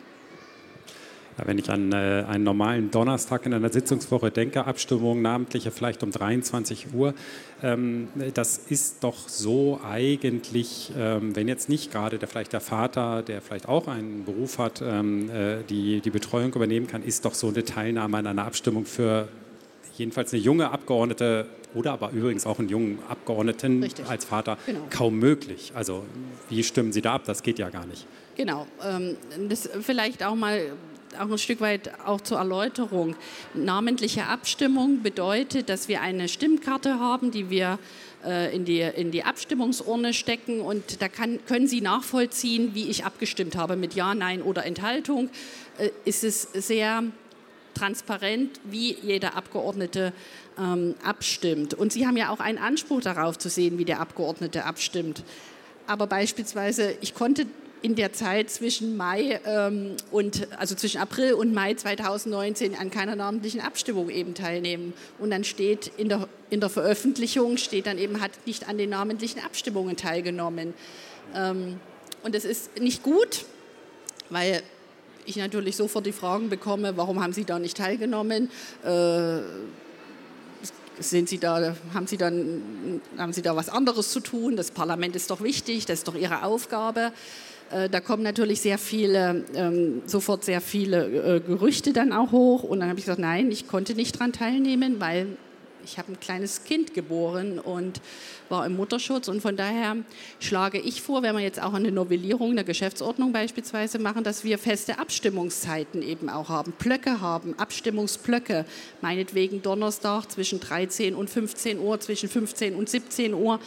Ja, 1.36 1.48
wenn 1.48 1.58
ich 1.58 1.68
an 1.68 1.90
äh, 1.90 2.24
einen 2.28 2.44
normalen 2.44 2.92
Donnerstag 2.92 3.44
in 3.44 3.54
einer 3.54 3.72
Sitzungswoche 3.72 4.30
denke, 4.30 4.66
Abstimmung 4.66 5.20
namentliche 5.20 5.72
vielleicht 5.72 6.04
um 6.04 6.12
23 6.12 6.94
Uhr, 6.94 7.12
ähm, 7.60 8.06
das 8.34 8.58
ist 8.58 9.02
doch 9.02 9.28
so 9.28 9.80
eigentlich, 9.84 10.92
ähm, 10.96 11.34
wenn 11.34 11.48
jetzt 11.48 11.68
nicht 11.68 11.90
gerade 11.90 12.20
der, 12.20 12.28
vielleicht 12.28 12.52
der 12.52 12.60
Vater, 12.60 13.22
der 13.22 13.42
vielleicht 13.42 13.68
auch 13.68 13.88
einen 13.88 14.24
Beruf 14.24 14.58
hat, 14.58 14.80
ähm, 14.80 15.28
äh, 15.28 15.64
die, 15.68 16.00
die 16.00 16.10
Betreuung 16.10 16.54
übernehmen 16.54 16.86
kann, 16.86 17.02
ist 17.02 17.24
doch 17.24 17.34
so 17.34 17.48
eine 17.48 17.64
Teilnahme 17.64 18.18
an 18.18 18.28
einer 18.28 18.44
Abstimmung 18.44 18.84
für 18.84 19.28
jedenfalls 19.98 20.32
eine 20.32 20.42
junge 20.42 20.70
Abgeordnete 20.70 21.46
oder 21.74 21.92
aber 21.92 22.10
übrigens 22.10 22.46
auch 22.46 22.58
einen 22.58 22.68
jungen 22.68 22.98
Abgeordneten 23.08 23.82
Richtig. 23.82 24.06
als 24.06 24.24
Vater 24.24 24.58
genau. 24.66 24.80
kaum 24.90 25.18
möglich. 25.18 25.72
Also 25.74 26.04
wie 26.48 26.62
stimmen 26.62 26.92
Sie 26.92 27.02
da 27.02 27.14
ab? 27.14 27.22
Das 27.26 27.42
geht 27.42 27.58
ja 27.58 27.68
gar 27.70 27.86
nicht. 27.86 28.06
Genau. 28.36 28.66
Ähm, 28.82 29.16
das 29.48 29.68
vielleicht 29.82 30.24
auch 30.24 30.34
mal 30.34 30.72
auch 31.18 31.30
ein 31.30 31.38
Stück 31.38 31.60
weit 31.60 31.90
auch 32.04 32.20
zur 32.20 32.38
Erläuterung. 32.38 33.16
Namentliche 33.54 34.26
Abstimmung 34.26 35.02
bedeutet, 35.02 35.68
dass 35.68 35.88
wir 35.88 36.02
eine 36.02 36.28
Stimmkarte 36.28 36.98
haben, 36.98 37.30
die 37.30 37.48
wir 37.50 37.78
äh, 38.24 38.54
in 38.54 38.64
die, 38.64 38.80
in 38.80 39.10
die 39.10 39.24
Abstimmungsurne 39.24 40.12
stecken 40.12 40.60
und 40.60 41.00
da 41.00 41.08
kann, 41.08 41.38
können 41.46 41.66
Sie 41.66 41.80
nachvollziehen, 41.80 42.74
wie 42.74 42.88
ich 42.88 43.04
abgestimmt 43.04 43.56
habe 43.56 43.76
mit 43.76 43.94
Ja, 43.94 44.14
Nein 44.14 44.42
oder 44.42 44.64
Enthaltung. 44.64 45.30
Äh, 45.78 45.90
ist 46.04 46.24
es 46.24 46.42
sehr 46.52 47.04
transparent, 47.76 48.60
wie 48.64 48.94
jeder 48.94 49.36
Abgeordnete 49.36 50.12
ähm, 50.58 50.94
abstimmt. 51.04 51.74
Und 51.74 51.92
Sie 51.92 52.06
haben 52.06 52.16
ja 52.16 52.30
auch 52.30 52.40
einen 52.40 52.58
Anspruch 52.58 53.00
darauf 53.00 53.38
zu 53.38 53.48
sehen, 53.48 53.78
wie 53.78 53.84
der 53.84 54.00
Abgeordnete 54.00 54.64
abstimmt. 54.64 55.22
Aber 55.86 56.06
beispielsweise, 56.06 56.96
ich 57.00 57.14
konnte 57.14 57.46
in 57.82 57.94
der 57.94 58.12
Zeit 58.12 58.50
zwischen 58.50 58.96
Mai 58.96 59.40
ähm, 59.44 59.96
und 60.10 60.48
also 60.58 60.74
zwischen 60.74 61.00
April 61.00 61.34
und 61.34 61.52
Mai 61.52 61.74
2019 61.74 62.74
an 62.74 62.90
keiner 62.90 63.14
namentlichen 63.14 63.60
Abstimmung 63.60 64.10
eben 64.10 64.34
teilnehmen. 64.34 64.92
Und 65.18 65.30
dann 65.30 65.44
steht 65.44 65.92
in 65.96 66.08
der, 66.08 66.28
in 66.50 66.60
der 66.60 66.70
Veröffentlichung 66.70 67.58
steht 67.58 67.86
dann 67.86 67.98
eben 67.98 68.20
hat 68.20 68.32
nicht 68.46 68.68
an 68.68 68.78
den 68.78 68.90
namentlichen 68.90 69.40
Abstimmungen 69.40 69.96
teilgenommen. 69.96 70.74
Ähm, 71.34 71.78
und 72.22 72.34
das 72.34 72.44
ist 72.44 72.80
nicht 72.80 73.02
gut, 73.02 73.44
weil 74.30 74.62
ich 75.26 75.36
natürlich 75.36 75.76
sofort 75.76 76.06
die 76.06 76.12
Fragen 76.12 76.48
bekomme, 76.48 76.96
warum 76.96 77.22
haben 77.22 77.32
Sie 77.32 77.44
da 77.44 77.58
nicht 77.58 77.76
teilgenommen? 77.76 78.50
Äh, 78.84 79.40
sind 80.98 81.28
Sie 81.28 81.38
da, 81.38 81.76
haben, 81.92 82.06
Sie 82.06 82.16
dann, 82.16 83.00
haben 83.18 83.32
Sie 83.32 83.42
da 83.42 83.54
was 83.54 83.68
anderes 83.68 84.10
zu 84.12 84.20
tun? 84.20 84.56
Das 84.56 84.70
Parlament 84.70 85.14
ist 85.14 85.30
doch 85.30 85.42
wichtig, 85.42 85.86
das 85.86 85.98
ist 86.00 86.08
doch 86.08 86.14
Ihre 86.14 86.42
Aufgabe. 86.42 87.12
Äh, 87.70 87.88
da 87.88 88.00
kommen 88.00 88.22
natürlich 88.22 88.60
sehr 88.60 88.78
viele, 88.78 89.44
ähm, 89.54 90.02
sofort 90.06 90.44
sehr 90.44 90.60
viele 90.60 91.36
äh, 91.36 91.40
Gerüchte 91.40 91.92
dann 91.92 92.12
auch 92.12 92.32
hoch. 92.32 92.62
Und 92.62 92.80
dann 92.80 92.88
habe 92.88 92.98
ich 92.98 93.04
gesagt, 93.04 93.20
nein, 93.20 93.50
ich 93.50 93.66
konnte 93.66 93.94
nicht 93.94 94.16
daran 94.16 94.32
teilnehmen, 94.32 95.00
weil 95.00 95.26
ich 95.86 95.98
habe 95.98 96.12
ein 96.12 96.20
kleines 96.20 96.64
Kind 96.64 96.94
geboren 96.94 97.60
und 97.60 98.00
war 98.48 98.66
im 98.66 98.74
Mutterschutz. 98.76 99.28
Und 99.28 99.40
von 99.40 99.56
daher 99.56 99.96
schlage 100.40 100.80
ich 100.80 101.00
vor, 101.00 101.22
wenn 101.22 101.34
wir 101.36 101.42
jetzt 101.42 101.62
auch 101.62 101.74
eine 101.74 101.92
Novellierung 101.92 102.56
der 102.56 102.64
Geschäftsordnung 102.64 103.32
beispielsweise 103.32 104.00
machen, 104.00 104.24
dass 104.24 104.42
wir 104.42 104.58
feste 104.58 104.98
Abstimmungszeiten 104.98 106.02
eben 106.02 106.28
auch 106.28 106.48
haben, 106.48 106.72
Blöcke 106.72 107.20
haben, 107.20 107.56
Abstimmungsblöcke, 107.56 108.66
meinetwegen 109.00 109.62
Donnerstag 109.62 110.28
zwischen 110.30 110.58
13 110.58 111.14
und 111.14 111.30
15 111.30 111.78
Uhr, 111.78 112.00
zwischen 112.00 112.28
15 112.28 112.74
und 112.74 112.88
17 112.88 113.32
Uhr, 113.32 113.60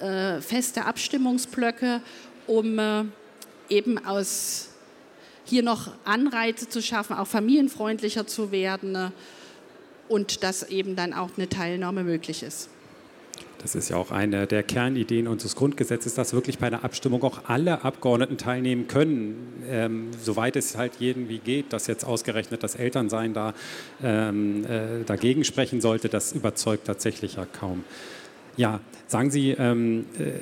äh, 0.00 0.40
feste 0.40 0.86
Abstimmungsblöcke, 0.86 2.00
um 2.46 2.78
äh, 2.78 3.04
eben 3.68 4.02
aus 4.04 4.70
hier 5.44 5.62
noch 5.62 5.90
Anreize 6.04 6.68
zu 6.70 6.80
schaffen, 6.80 7.16
auch 7.16 7.26
familienfreundlicher 7.26 8.26
zu 8.26 8.50
werden 8.50 9.12
und 10.08 10.42
dass 10.42 10.62
eben 10.64 10.96
dann 10.96 11.12
auch 11.12 11.30
eine 11.36 11.48
Teilnahme 11.48 12.04
möglich 12.04 12.42
ist. 12.42 12.70
Das 13.58 13.74
ist 13.74 13.88
ja 13.88 13.96
auch 13.96 14.10
eine 14.10 14.46
der 14.46 14.62
Kernideen 14.62 15.26
unseres 15.26 15.56
Grundgesetzes, 15.56 16.14
dass 16.14 16.32
wirklich 16.32 16.58
bei 16.58 16.66
einer 16.66 16.84
Abstimmung 16.84 17.22
auch 17.22 17.40
alle 17.48 17.82
Abgeordneten 17.84 18.38
teilnehmen 18.38 18.86
können, 18.86 19.64
ähm, 19.68 20.10
soweit 20.22 20.56
es 20.56 20.76
halt 20.76 20.92
irgendwie 21.00 21.38
geht. 21.38 21.72
Dass 21.72 21.86
jetzt 21.86 22.04
ausgerechnet 22.04 22.62
das 22.62 22.74
Elternsein 22.74 23.34
da 23.34 23.54
ähm, 24.02 24.64
äh, 24.66 25.04
dagegen 25.04 25.42
sprechen 25.42 25.80
sollte, 25.80 26.08
das 26.08 26.32
überzeugt 26.32 26.86
tatsächlich 26.86 27.36
ja 27.36 27.46
kaum. 27.46 27.82
Ja, 28.56 28.80
sagen 29.06 29.30
Sie, 29.30 29.50
ähm, 29.50 30.06
äh, 30.18 30.32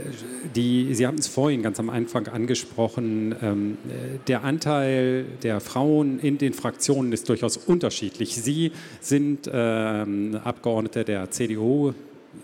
die, 0.54 0.94
Sie 0.94 1.06
haben 1.06 1.18
es 1.18 1.26
vorhin 1.26 1.62
ganz 1.62 1.80
am 1.80 1.90
Anfang 1.90 2.28
angesprochen, 2.28 3.34
ähm, 3.42 3.78
äh, 3.88 4.18
der 4.28 4.44
Anteil 4.44 5.24
der 5.42 5.60
Frauen 5.60 6.20
in 6.20 6.38
den 6.38 6.52
Fraktionen 6.52 7.12
ist 7.12 7.28
durchaus 7.28 7.56
unterschiedlich. 7.56 8.36
Sie 8.36 8.70
sind 9.00 9.50
ähm, 9.52 10.38
Abgeordnete 10.44 11.04
der 11.04 11.30
CDU, 11.30 11.92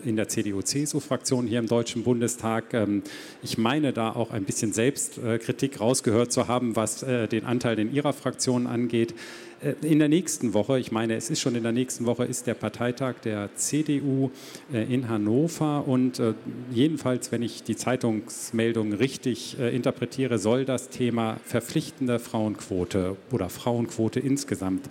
in 0.03 0.15
der 0.15 0.27
CDU-CSU-Fraktion 0.27 1.47
hier 1.47 1.59
im 1.59 1.67
Deutschen 1.67 2.03
Bundestag. 2.03 2.73
Ähm, 2.73 3.03
ich 3.43 3.57
meine 3.57 3.93
da 3.93 4.11
auch 4.11 4.31
ein 4.31 4.43
bisschen 4.43 4.73
Selbstkritik 4.73 5.79
rausgehört 5.79 6.31
zu 6.31 6.47
haben, 6.47 6.75
was 6.75 7.03
äh, 7.03 7.27
den 7.27 7.45
Anteil 7.45 7.79
in 7.79 7.93
Ihrer 7.93 8.13
Fraktion 8.13 8.67
angeht. 8.67 9.13
Äh, 9.61 9.73
in 9.81 9.99
der 9.99 10.09
nächsten 10.09 10.53
Woche, 10.53 10.79
ich 10.79 10.91
meine, 10.91 11.15
es 11.15 11.29
ist 11.29 11.39
schon 11.39 11.55
in 11.55 11.63
der 11.63 11.71
nächsten 11.71 12.05
Woche, 12.05 12.25
ist 12.25 12.47
der 12.47 12.53
Parteitag 12.53 13.15
der 13.23 13.49
CDU 13.55 14.31
äh, 14.73 14.83
in 14.93 15.09
Hannover 15.09 15.87
und 15.87 16.19
äh, 16.19 16.33
jedenfalls, 16.71 17.31
wenn 17.31 17.41
ich 17.41 17.63
die 17.63 17.75
Zeitungsmeldung 17.75 18.93
richtig 18.93 19.59
interpretiere, 19.59 20.37
soll 20.39 20.65
das 20.65 20.89
Thema 20.89 21.37
verpflichtende 21.45 22.19
Frauenquote 22.19 23.17
oder 23.31 23.49
Frauenquote 23.49 24.19
insgesamt 24.19 24.89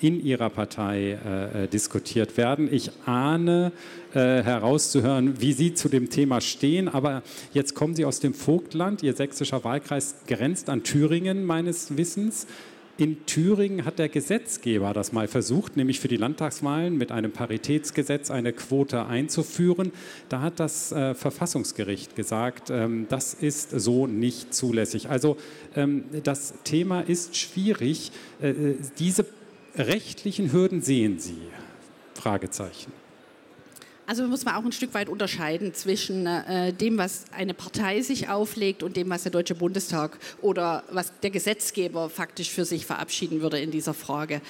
in 0.00 0.24
Ihrer 0.24 0.50
Partei 0.50 1.12
äh, 1.12 1.66
diskutiert 1.68 2.36
werden. 2.36 2.72
Ich 2.72 2.90
ahne 3.06 3.72
äh, 4.14 4.42
herauszuhören, 4.42 5.40
wie 5.40 5.52
Sie 5.52 5.74
zu 5.74 5.88
dem 5.88 6.08
Thema 6.10 6.40
stehen, 6.40 6.88
aber 6.88 7.22
jetzt 7.52 7.74
kommen 7.74 7.94
Sie 7.94 8.04
aus 8.04 8.20
dem 8.20 8.34
Vogtland. 8.34 9.02
Ihr 9.02 9.14
sächsischer 9.14 9.64
Wahlkreis 9.64 10.14
grenzt 10.26 10.70
an 10.70 10.84
Thüringen 10.84 11.44
meines 11.44 11.96
Wissens. 11.96 12.46
In 12.98 13.24
Thüringen 13.26 13.84
hat 13.84 14.00
der 14.00 14.08
Gesetzgeber 14.08 14.92
das 14.92 15.12
mal 15.12 15.28
versucht, 15.28 15.76
nämlich 15.76 16.00
für 16.00 16.08
die 16.08 16.16
Landtagswahlen 16.16 16.98
mit 16.98 17.12
einem 17.12 17.30
Paritätsgesetz 17.30 18.28
eine 18.28 18.52
Quote 18.52 19.06
einzuführen. 19.06 19.92
Da 20.28 20.40
hat 20.40 20.58
das 20.58 20.90
äh, 20.90 21.14
Verfassungsgericht 21.14 22.16
gesagt, 22.16 22.70
ähm, 22.70 23.06
das 23.08 23.34
ist 23.34 23.70
so 23.70 24.08
nicht 24.08 24.52
zulässig. 24.52 25.08
Also 25.10 25.36
ähm, 25.76 26.06
das 26.24 26.54
Thema 26.64 27.02
ist 27.02 27.36
schwierig. 27.36 28.10
Äh, 28.42 28.48
äh 28.48 28.76
diese 28.98 29.26
rechtlichen 29.76 30.52
Hürden 30.52 30.82
sehen 30.82 31.20
Sie? 31.20 31.38
Fragezeichen. 32.14 32.97
Also 34.08 34.26
muss 34.26 34.46
man 34.46 34.54
auch 34.54 34.64
ein 34.64 34.72
Stück 34.72 34.94
weit 34.94 35.10
unterscheiden 35.10 35.74
zwischen 35.74 36.26
äh, 36.26 36.72
dem, 36.72 36.96
was 36.96 37.26
eine 37.30 37.52
Partei 37.52 38.00
sich 38.00 38.30
auflegt 38.30 38.82
und 38.82 38.96
dem, 38.96 39.10
was 39.10 39.24
der 39.24 39.32
Deutsche 39.32 39.54
Bundestag 39.54 40.18
oder 40.40 40.82
was 40.90 41.12
der 41.22 41.28
Gesetzgeber 41.28 42.08
faktisch 42.08 42.50
für 42.50 42.64
sich 42.64 42.86
verabschieden 42.86 43.42
würde 43.42 43.60
in 43.60 43.70
dieser 43.70 43.92
Frage. 43.92 44.40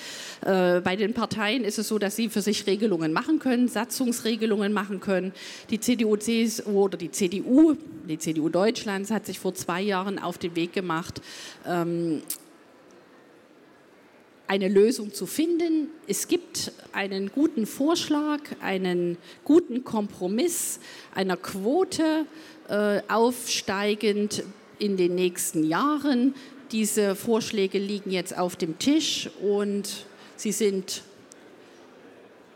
Äh, 0.42 0.80
bei 0.80 0.94
den 0.94 1.12
Parteien 1.12 1.64
ist 1.64 1.76
es 1.76 1.88
so, 1.88 1.98
dass 1.98 2.14
sie 2.14 2.28
für 2.28 2.40
sich 2.40 2.68
Regelungen 2.68 3.12
machen 3.12 3.40
können, 3.40 3.66
Satzungsregelungen 3.66 4.72
machen 4.72 5.00
können. 5.00 5.32
Die 5.70 5.80
CDU, 5.80 6.14
CSU 6.14 6.84
oder 6.84 6.96
die 6.96 7.10
CDU, 7.10 7.74
die 8.08 8.18
CDU 8.20 8.50
Deutschlands 8.50 9.10
hat 9.10 9.26
sich 9.26 9.40
vor 9.40 9.54
zwei 9.54 9.82
Jahren 9.82 10.20
auf 10.20 10.38
den 10.38 10.54
Weg 10.54 10.72
gemacht, 10.72 11.20
ähm, 11.66 12.22
eine 14.48 14.68
Lösung 14.68 15.12
zu 15.12 15.26
finden. 15.26 15.88
Es 16.06 16.26
gibt 16.26 16.72
einen 16.92 17.30
guten 17.30 17.66
Vorschlag, 17.66 18.40
einen 18.60 19.18
guten 19.44 19.84
Kompromiss 19.84 20.80
einer 21.14 21.36
Quote 21.36 22.24
äh, 22.68 23.02
aufsteigend 23.08 24.42
in 24.78 24.96
den 24.96 25.14
nächsten 25.14 25.64
Jahren. 25.64 26.34
Diese 26.72 27.14
Vorschläge 27.14 27.78
liegen 27.78 28.10
jetzt 28.10 28.36
auf 28.36 28.56
dem 28.56 28.78
Tisch 28.78 29.30
und 29.42 30.06
sie 30.36 30.52
sind 30.52 31.02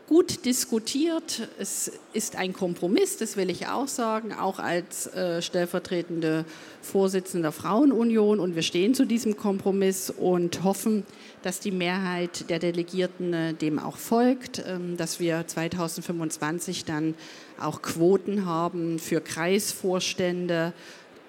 gut 0.07 0.45
diskutiert. 0.45 1.47
Es 1.59 1.91
ist 2.13 2.35
ein 2.35 2.53
Kompromiss, 2.53 3.17
das 3.17 3.37
will 3.37 3.49
ich 3.49 3.67
auch 3.67 3.87
sagen, 3.87 4.33
auch 4.33 4.59
als 4.59 5.07
äh, 5.07 5.41
stellvertretende 5.41 6.45
Vorsitzende 6.81 7.43
der 7.43 7.51
Frauenunion. 7.51 8.39
Und 8.39 8.55
wir 8.55 8.63
stehen 8.63 8.93
zu 8.93 9.05
diesem 9.05 9.37
Kompromiss 9.37 10.09
und 10.09 10.63
hoffen, 10.63 11.05
dass 11.41 11.59
die 11.59 11.71
Mehrheit 11.71 12.49
der 12.49 12.59
Delegierten 12.59 13.33
äh, 13.33 13.53
dem 13.53 13.79
auch 13.79 13.97
folgt, 13.97 14.59
äh, 14.59 14.77
dass 14.97 15.19
wir 15.19 15.47
2025 15.47 16.85
dann 16.85 17.15
auch 17.59 17.81
Quoten 17.81 18.45
haben 18.45 18.99
für 18.99 19.21
Kreisvorstände 19.21 20.73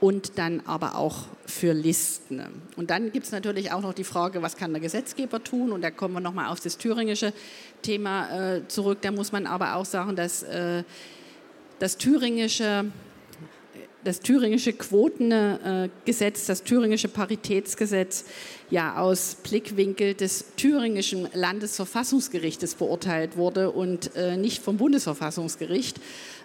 und 0.04 0.36
dann 0.36 0.60
aber 0.66 0.98
auch 0.98 1.24
für 1.46 1.72
Listen. 1.72 2.42
Und 2.76 2.90
dann 2.90 3.10
gibt 3.10 3.24
es 3.24 3.32
natürlich 3.32 3.72
auch 3.72 3.80
noch 3.80 3.94
die 3.94 4.04
Frage, 4.04 4.42
was 4.42 4.54
kann 4.54 4.74
der 4.74 4.82
Gesetzgeber 4.82 5.42
tun? 5.42 5.72
Und 5.72 5.80
da 5.80 5.90
kommen 5.90 6.12
wir 6.12 6.20
nochmal 6.20 6.52
auf 6.52 6.60
das 6.60 6.76
thüringische 6.76 7.32
Thema 7.80 8.56
äh, 8.56 8.68
zurück. 8.68 8.98
Da 9.00 9.12
muss 9.12 9.32
man 9.32 9.46
aber 9.46 9.76
auch 9.76 9.86
sagen, 9.86 10.14
dass 10.14 10.42
äh, 10.42 10.82
das 11.78 11.96
thüringische 11.96 12.84
das 14.04 14.20
thüringische 14.20 14.74
Quotengesetz, 14.74 16.44
das 16.44 16.62
thüringische 16.62 17.08
Paritätsgesetz 17.08 18.26
ja 18.68 18.98
aus 18.98 19.36
Blickwinkel 19.42 20.12
des 20.12 20.44
thüringischen 20.56 21.28
Landesverfassungsgerichtes 21.32 22.74
beurteilt 22.74 23.38
wurde 23.38 23.70
und 23.70 24.14
äh, 24.14 24.36
nicht 24.36 24.62
vom 24.62 24.76
Bundesverfassungsgericht. 24.76 25.98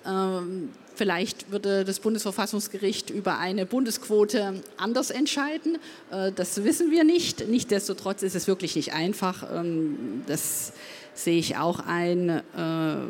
Ähm, 0.05 0.69
Vielleicht 0.99 1.49
würde 1.49 1.85
das 1.85 2.01
Bundesverfassungsgericht 2.01 3.09
über 3.09 3.37
eine 3.37 3.65
Bundesquote 3.65 4.61
anders 4.75 5.11
entscheiden. 5.11 5.77
Äh, 6.11 6.33
das 6.33 6.65
wissen 6.65 6.91
wir 6.91 7.05
nicht. 7.05 7.47
Nichtsdestotrotz 7.47 8.21
ist 8.21 8.35
es 8.35 8.47
wirklich 8.47 8.75
nicht 8.75 8.91
einfach. 8.91 9.47
Ähm, 9.49 10.23
das 10.27 10.73
sehe 11.13 11.39
ich 11.39 11.55
auch 11.55 11.79
ein, 11.79 12.27
äh, 12.27 12.41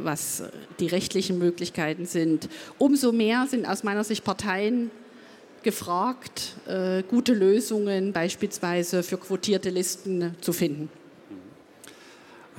was 0.03 0.43
die 0.79 0.85
rechtlichen 0.85 1.39
Möglichkeiten 1.39 2.05
sind. 2.05 2.47
Umso 2.77 3.11
mehr 3.11 3.47
sind 3.49 3.67
aus 3.67 3.81
meiner 3.81 4.03
Sicht 4.03 4.23
Parteien 4.23 4.91
gefragt, 5.63 6.57
äh, 6.67 7.01
gute 7.01 7.33
Lösungen 7.33 8.13
beispielsweise 8.13 9.01
für 9.01 9.17
quotierte 9.17 9.71
Listen 9.71 10.35
zu 10.41 10.53
finden. 10.53 10.89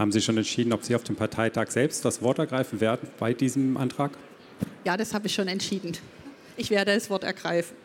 Haben 0.01 0.13
Sie 0.13 0.23
schon 0.23 0.39
entschieden, 0.39 0.73
ob 0.73 0.83
Sie 0.83 0.95
auf 0.95 1.05
dem 1.05 1.15
Parteitag 1.15 1.71
selbst 1.71 2.07
das 2.07 2.23
Wort 2.23 2.39
ergreifen 2.39 2.81
werden 2.81 3.07
bei 3.19 3.35
diesem 3.35 3.77
Antrag? 3.77 4.13
Ja, 4.83 4.97
das 4.97 5.13
habe 5.13 5.27
ich 5.27 5.35
schon 5.35 5.47
entschieden. 5.47 5.93
Ich 6.57 6.71
werde 6.71 6.95
das 6.95 7.11
Wort 7.11 7.23
ergreifen. 7.23 7.77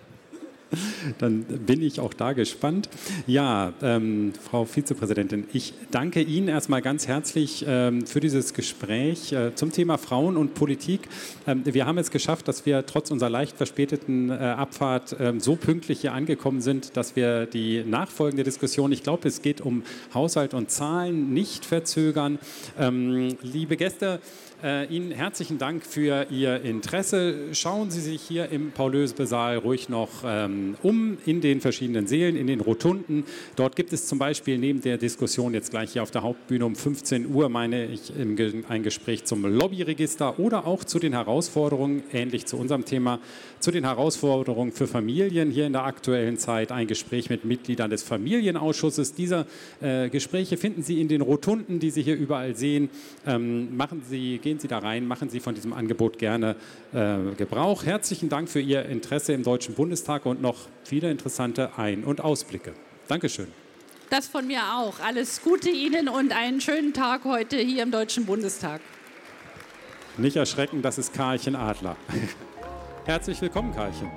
Dann 1.19 1.43
bin 1.43 1.81
ich 1.81 1.99
auch 1.99 2.13
da 2.13 2.33
gespannt. 2.33 2.89
Ja, 3.27 3.73
ähm, 3.81 4.33
Frau 4.41 4.65
Vizepräsidentin, 4.65 5.45
ich 5.53 5.73
danke 5.91 6.21
Ihnen 6.21 6.47
erstmal 6.47 6.81
ganz 6.81 7.07
herzlich 7.07 7.65
ähm, 7.67 8.05
für 8.05 8.19
dieses 8.19 8.53
Gespräch 8.53 9.31
äh, 9.31 9.53
zum 9.55 9.71
Thema 9.71 9.97
Frauen 9.97 10.37
und 10.37 10.53
Politik. 10.53 11.01
Ähm, 11.47 11.63
wir 11.65 11.85
haben 11.85 11.97
es 11.97 12.11
geschafft, 12.11 12.47
dass 12.47 12.65
wir 12.65 12.85
trotz 12.85 13.11
unserer 13.11 13.29
leicht 13.29 13.57
verspäteten 13.57 14.29
äh, 14.29 14.33
Abfahrt 14.33 15.15
ähm, 15.19 15.39
so 15.39 15.55
pünktlich 15.55 16.01
hier 16.01 16.13
angekommen 16.13 16.61
sind, 16.61 16.97
dass 16.97 17.15
wir 17.15 17.45
die 17.45 17.83
nachfolgende 17.83 18.43
Diskussion, 18.43 18.91
ich 18.91 19.03
glaube, 19.03 19.27
es 19.27 19.41
geht 19.41 19.61
um 19.61 19.83
Haushalt 20.13 20.53
und 20.53 20.71
Zahlen, 20.71 21.33
nicht 21.33 21.65
verzögern. 21.65 22.39
Ähm, 22.79 23.37
liebe 23.41 23.77
Gäste, 23.77 24.19
äh, 24.63 24.85
Ihnen 24.93 25.11
herzlichen 25.11 25.57
Dank 25.57 25.85
für 25.85 26.27
Ihr 26.29 26.61
Interesse. 26.61 27.53
Schauen 27.53 27.91
Sie 27.91 28.01
sich 28.01 28.21
hier 28.21 28.49
im 28.49 28.71
Paul-Lösbe-Saal 28.71 29.57
ruhig 29.57 29.89
noch 29.89 30.09
ähm, 30.25 30.75
um 30.83 31.17
in 31.25 31.41
den 31.41 31.61
verschiedenen 31.61 32.07
Sälen, 32.07 32.35
in 32.35 32.47
den 32.47 32.61
Rotunden. 32.61 33.25
Dort 33.55 33.75
gibt 33.75 33.93
es 33.93 34.07
zum 34.07 34.19
Beispiel 34.19 34.57
neben 34.57 34.81
der 34.81 34.97
Diskussion 34.97 35.53
jetzt 35.53 35.71
gleich 35.71 35.93
hier 35.93 36.03
auf 36.03 36.11
der 36.11 36.23
Hauptbühne 36.23 36.65
um 36.65 36.75
15 36.75 37.33
Uhr, 37.33 37.49
meine 37.49 37.85
ich, 37.85 38.13
ein 38.15 38.83
Gespräch 38.83 39.25
zum 39.25 39.45
Lobbyregister 39.45 40.39
oder 40.39 40.65
auch 40.67 40.83
zu 40.83 40.99
den 40.99 41.13
Herausforderungen, 41.13 42.03
ähnlich 42.13 42.45
zu 42.45 42.57
unserem 42.57 42.85
Thema, 42.85 43.19
zu 43.59 43.71
den 43.71 43.83
Herausforderungen 43.83 44.71
für 44.71 44.87
Familien 44.87 45.51
hier 45.51 45.65
in 45.65 45.73
der 45.73 45.85
aktuellen 45.85 46.37
Zeit, 46.37 46.71
ein 46.71 46.87
Gespräch 46.87 47.29
mit 47.29 47.45
Mitgliedern 47.45 47.89
des 47.89 48.03
Familienausschusses. 48.03 49.13
Diese 49.13 49.47
äh, 49.81 50.09
Gespräche 50.09 50.57
finden 50.57 50.83
Sie 50.83 51.01
in 51.01 51.07
den 51.07 51.21
Rotunden, 51.21 51.79
die 51.79 51.89
Sie 51.89 52.03
hier 52.03 52.15
überall 52.15 52.55
sehen. 52.55 52.89
Ähm, 53.25 53.75
machen 53.75 54.03
Sie, 54.07 54.39
gehen 54.45 54.59
Sie 54.59 54.67
da 54.67 54.77
rein, 54.77 55.07
machen 55.07 55.27
Sie 55.31 55.39
von 55.39 55.55
diesem 55.55 55.73
Angebot 55.73 56.19
gerne 56.19 56.55
äh, 56.93 57.17
Gebrauch. 57.35 57.83
Herzlichen 57.83 58.29
Dank 58.29 58.47
für 58.47 58.59
Ihr 58.59 58.85
Interesse 58.85 59.33
im 59.33 59.41
Deutschen 59.41 59.73
Bundestag 59.73 60.27
und 60.27 60.39
noch 60.39 60.67
viele 60.83 61.09
interessante 61.09 61.79
Ein- 61.79 62.03
und 62.03 62.21
Ausblicke. 62.21 62.73
Dankeschön. 63.07 63.47
Das 64.11 64.27
von 64.27 64.45
mir 64.45 64.59
auch. 64.77 64.99
Alles 64.99 65.41
Gute 65.41 65.71
Ihnen 65.71 66.07
und 66.07 66.31
einen 66.31 66.61
schönen 66.61 66.93
Tag 66.93 67.23
heute 67.25 67.57
hier 67.57 67.81
im 67.81 67.89
Deutschen 67.89 68.27
Bundestag. 68.27 68.81
Nicht 70.17 70.35
erschrecken, 70.35 70.83
das 70.83 70.99
ist 70.99 71.11
Karlchen 71.11 71.55
Adler. 71.55 71.97
Herzlich 73.05 73.41
willkommen, 73.41 73.73
Karlchen. 73.73 74.11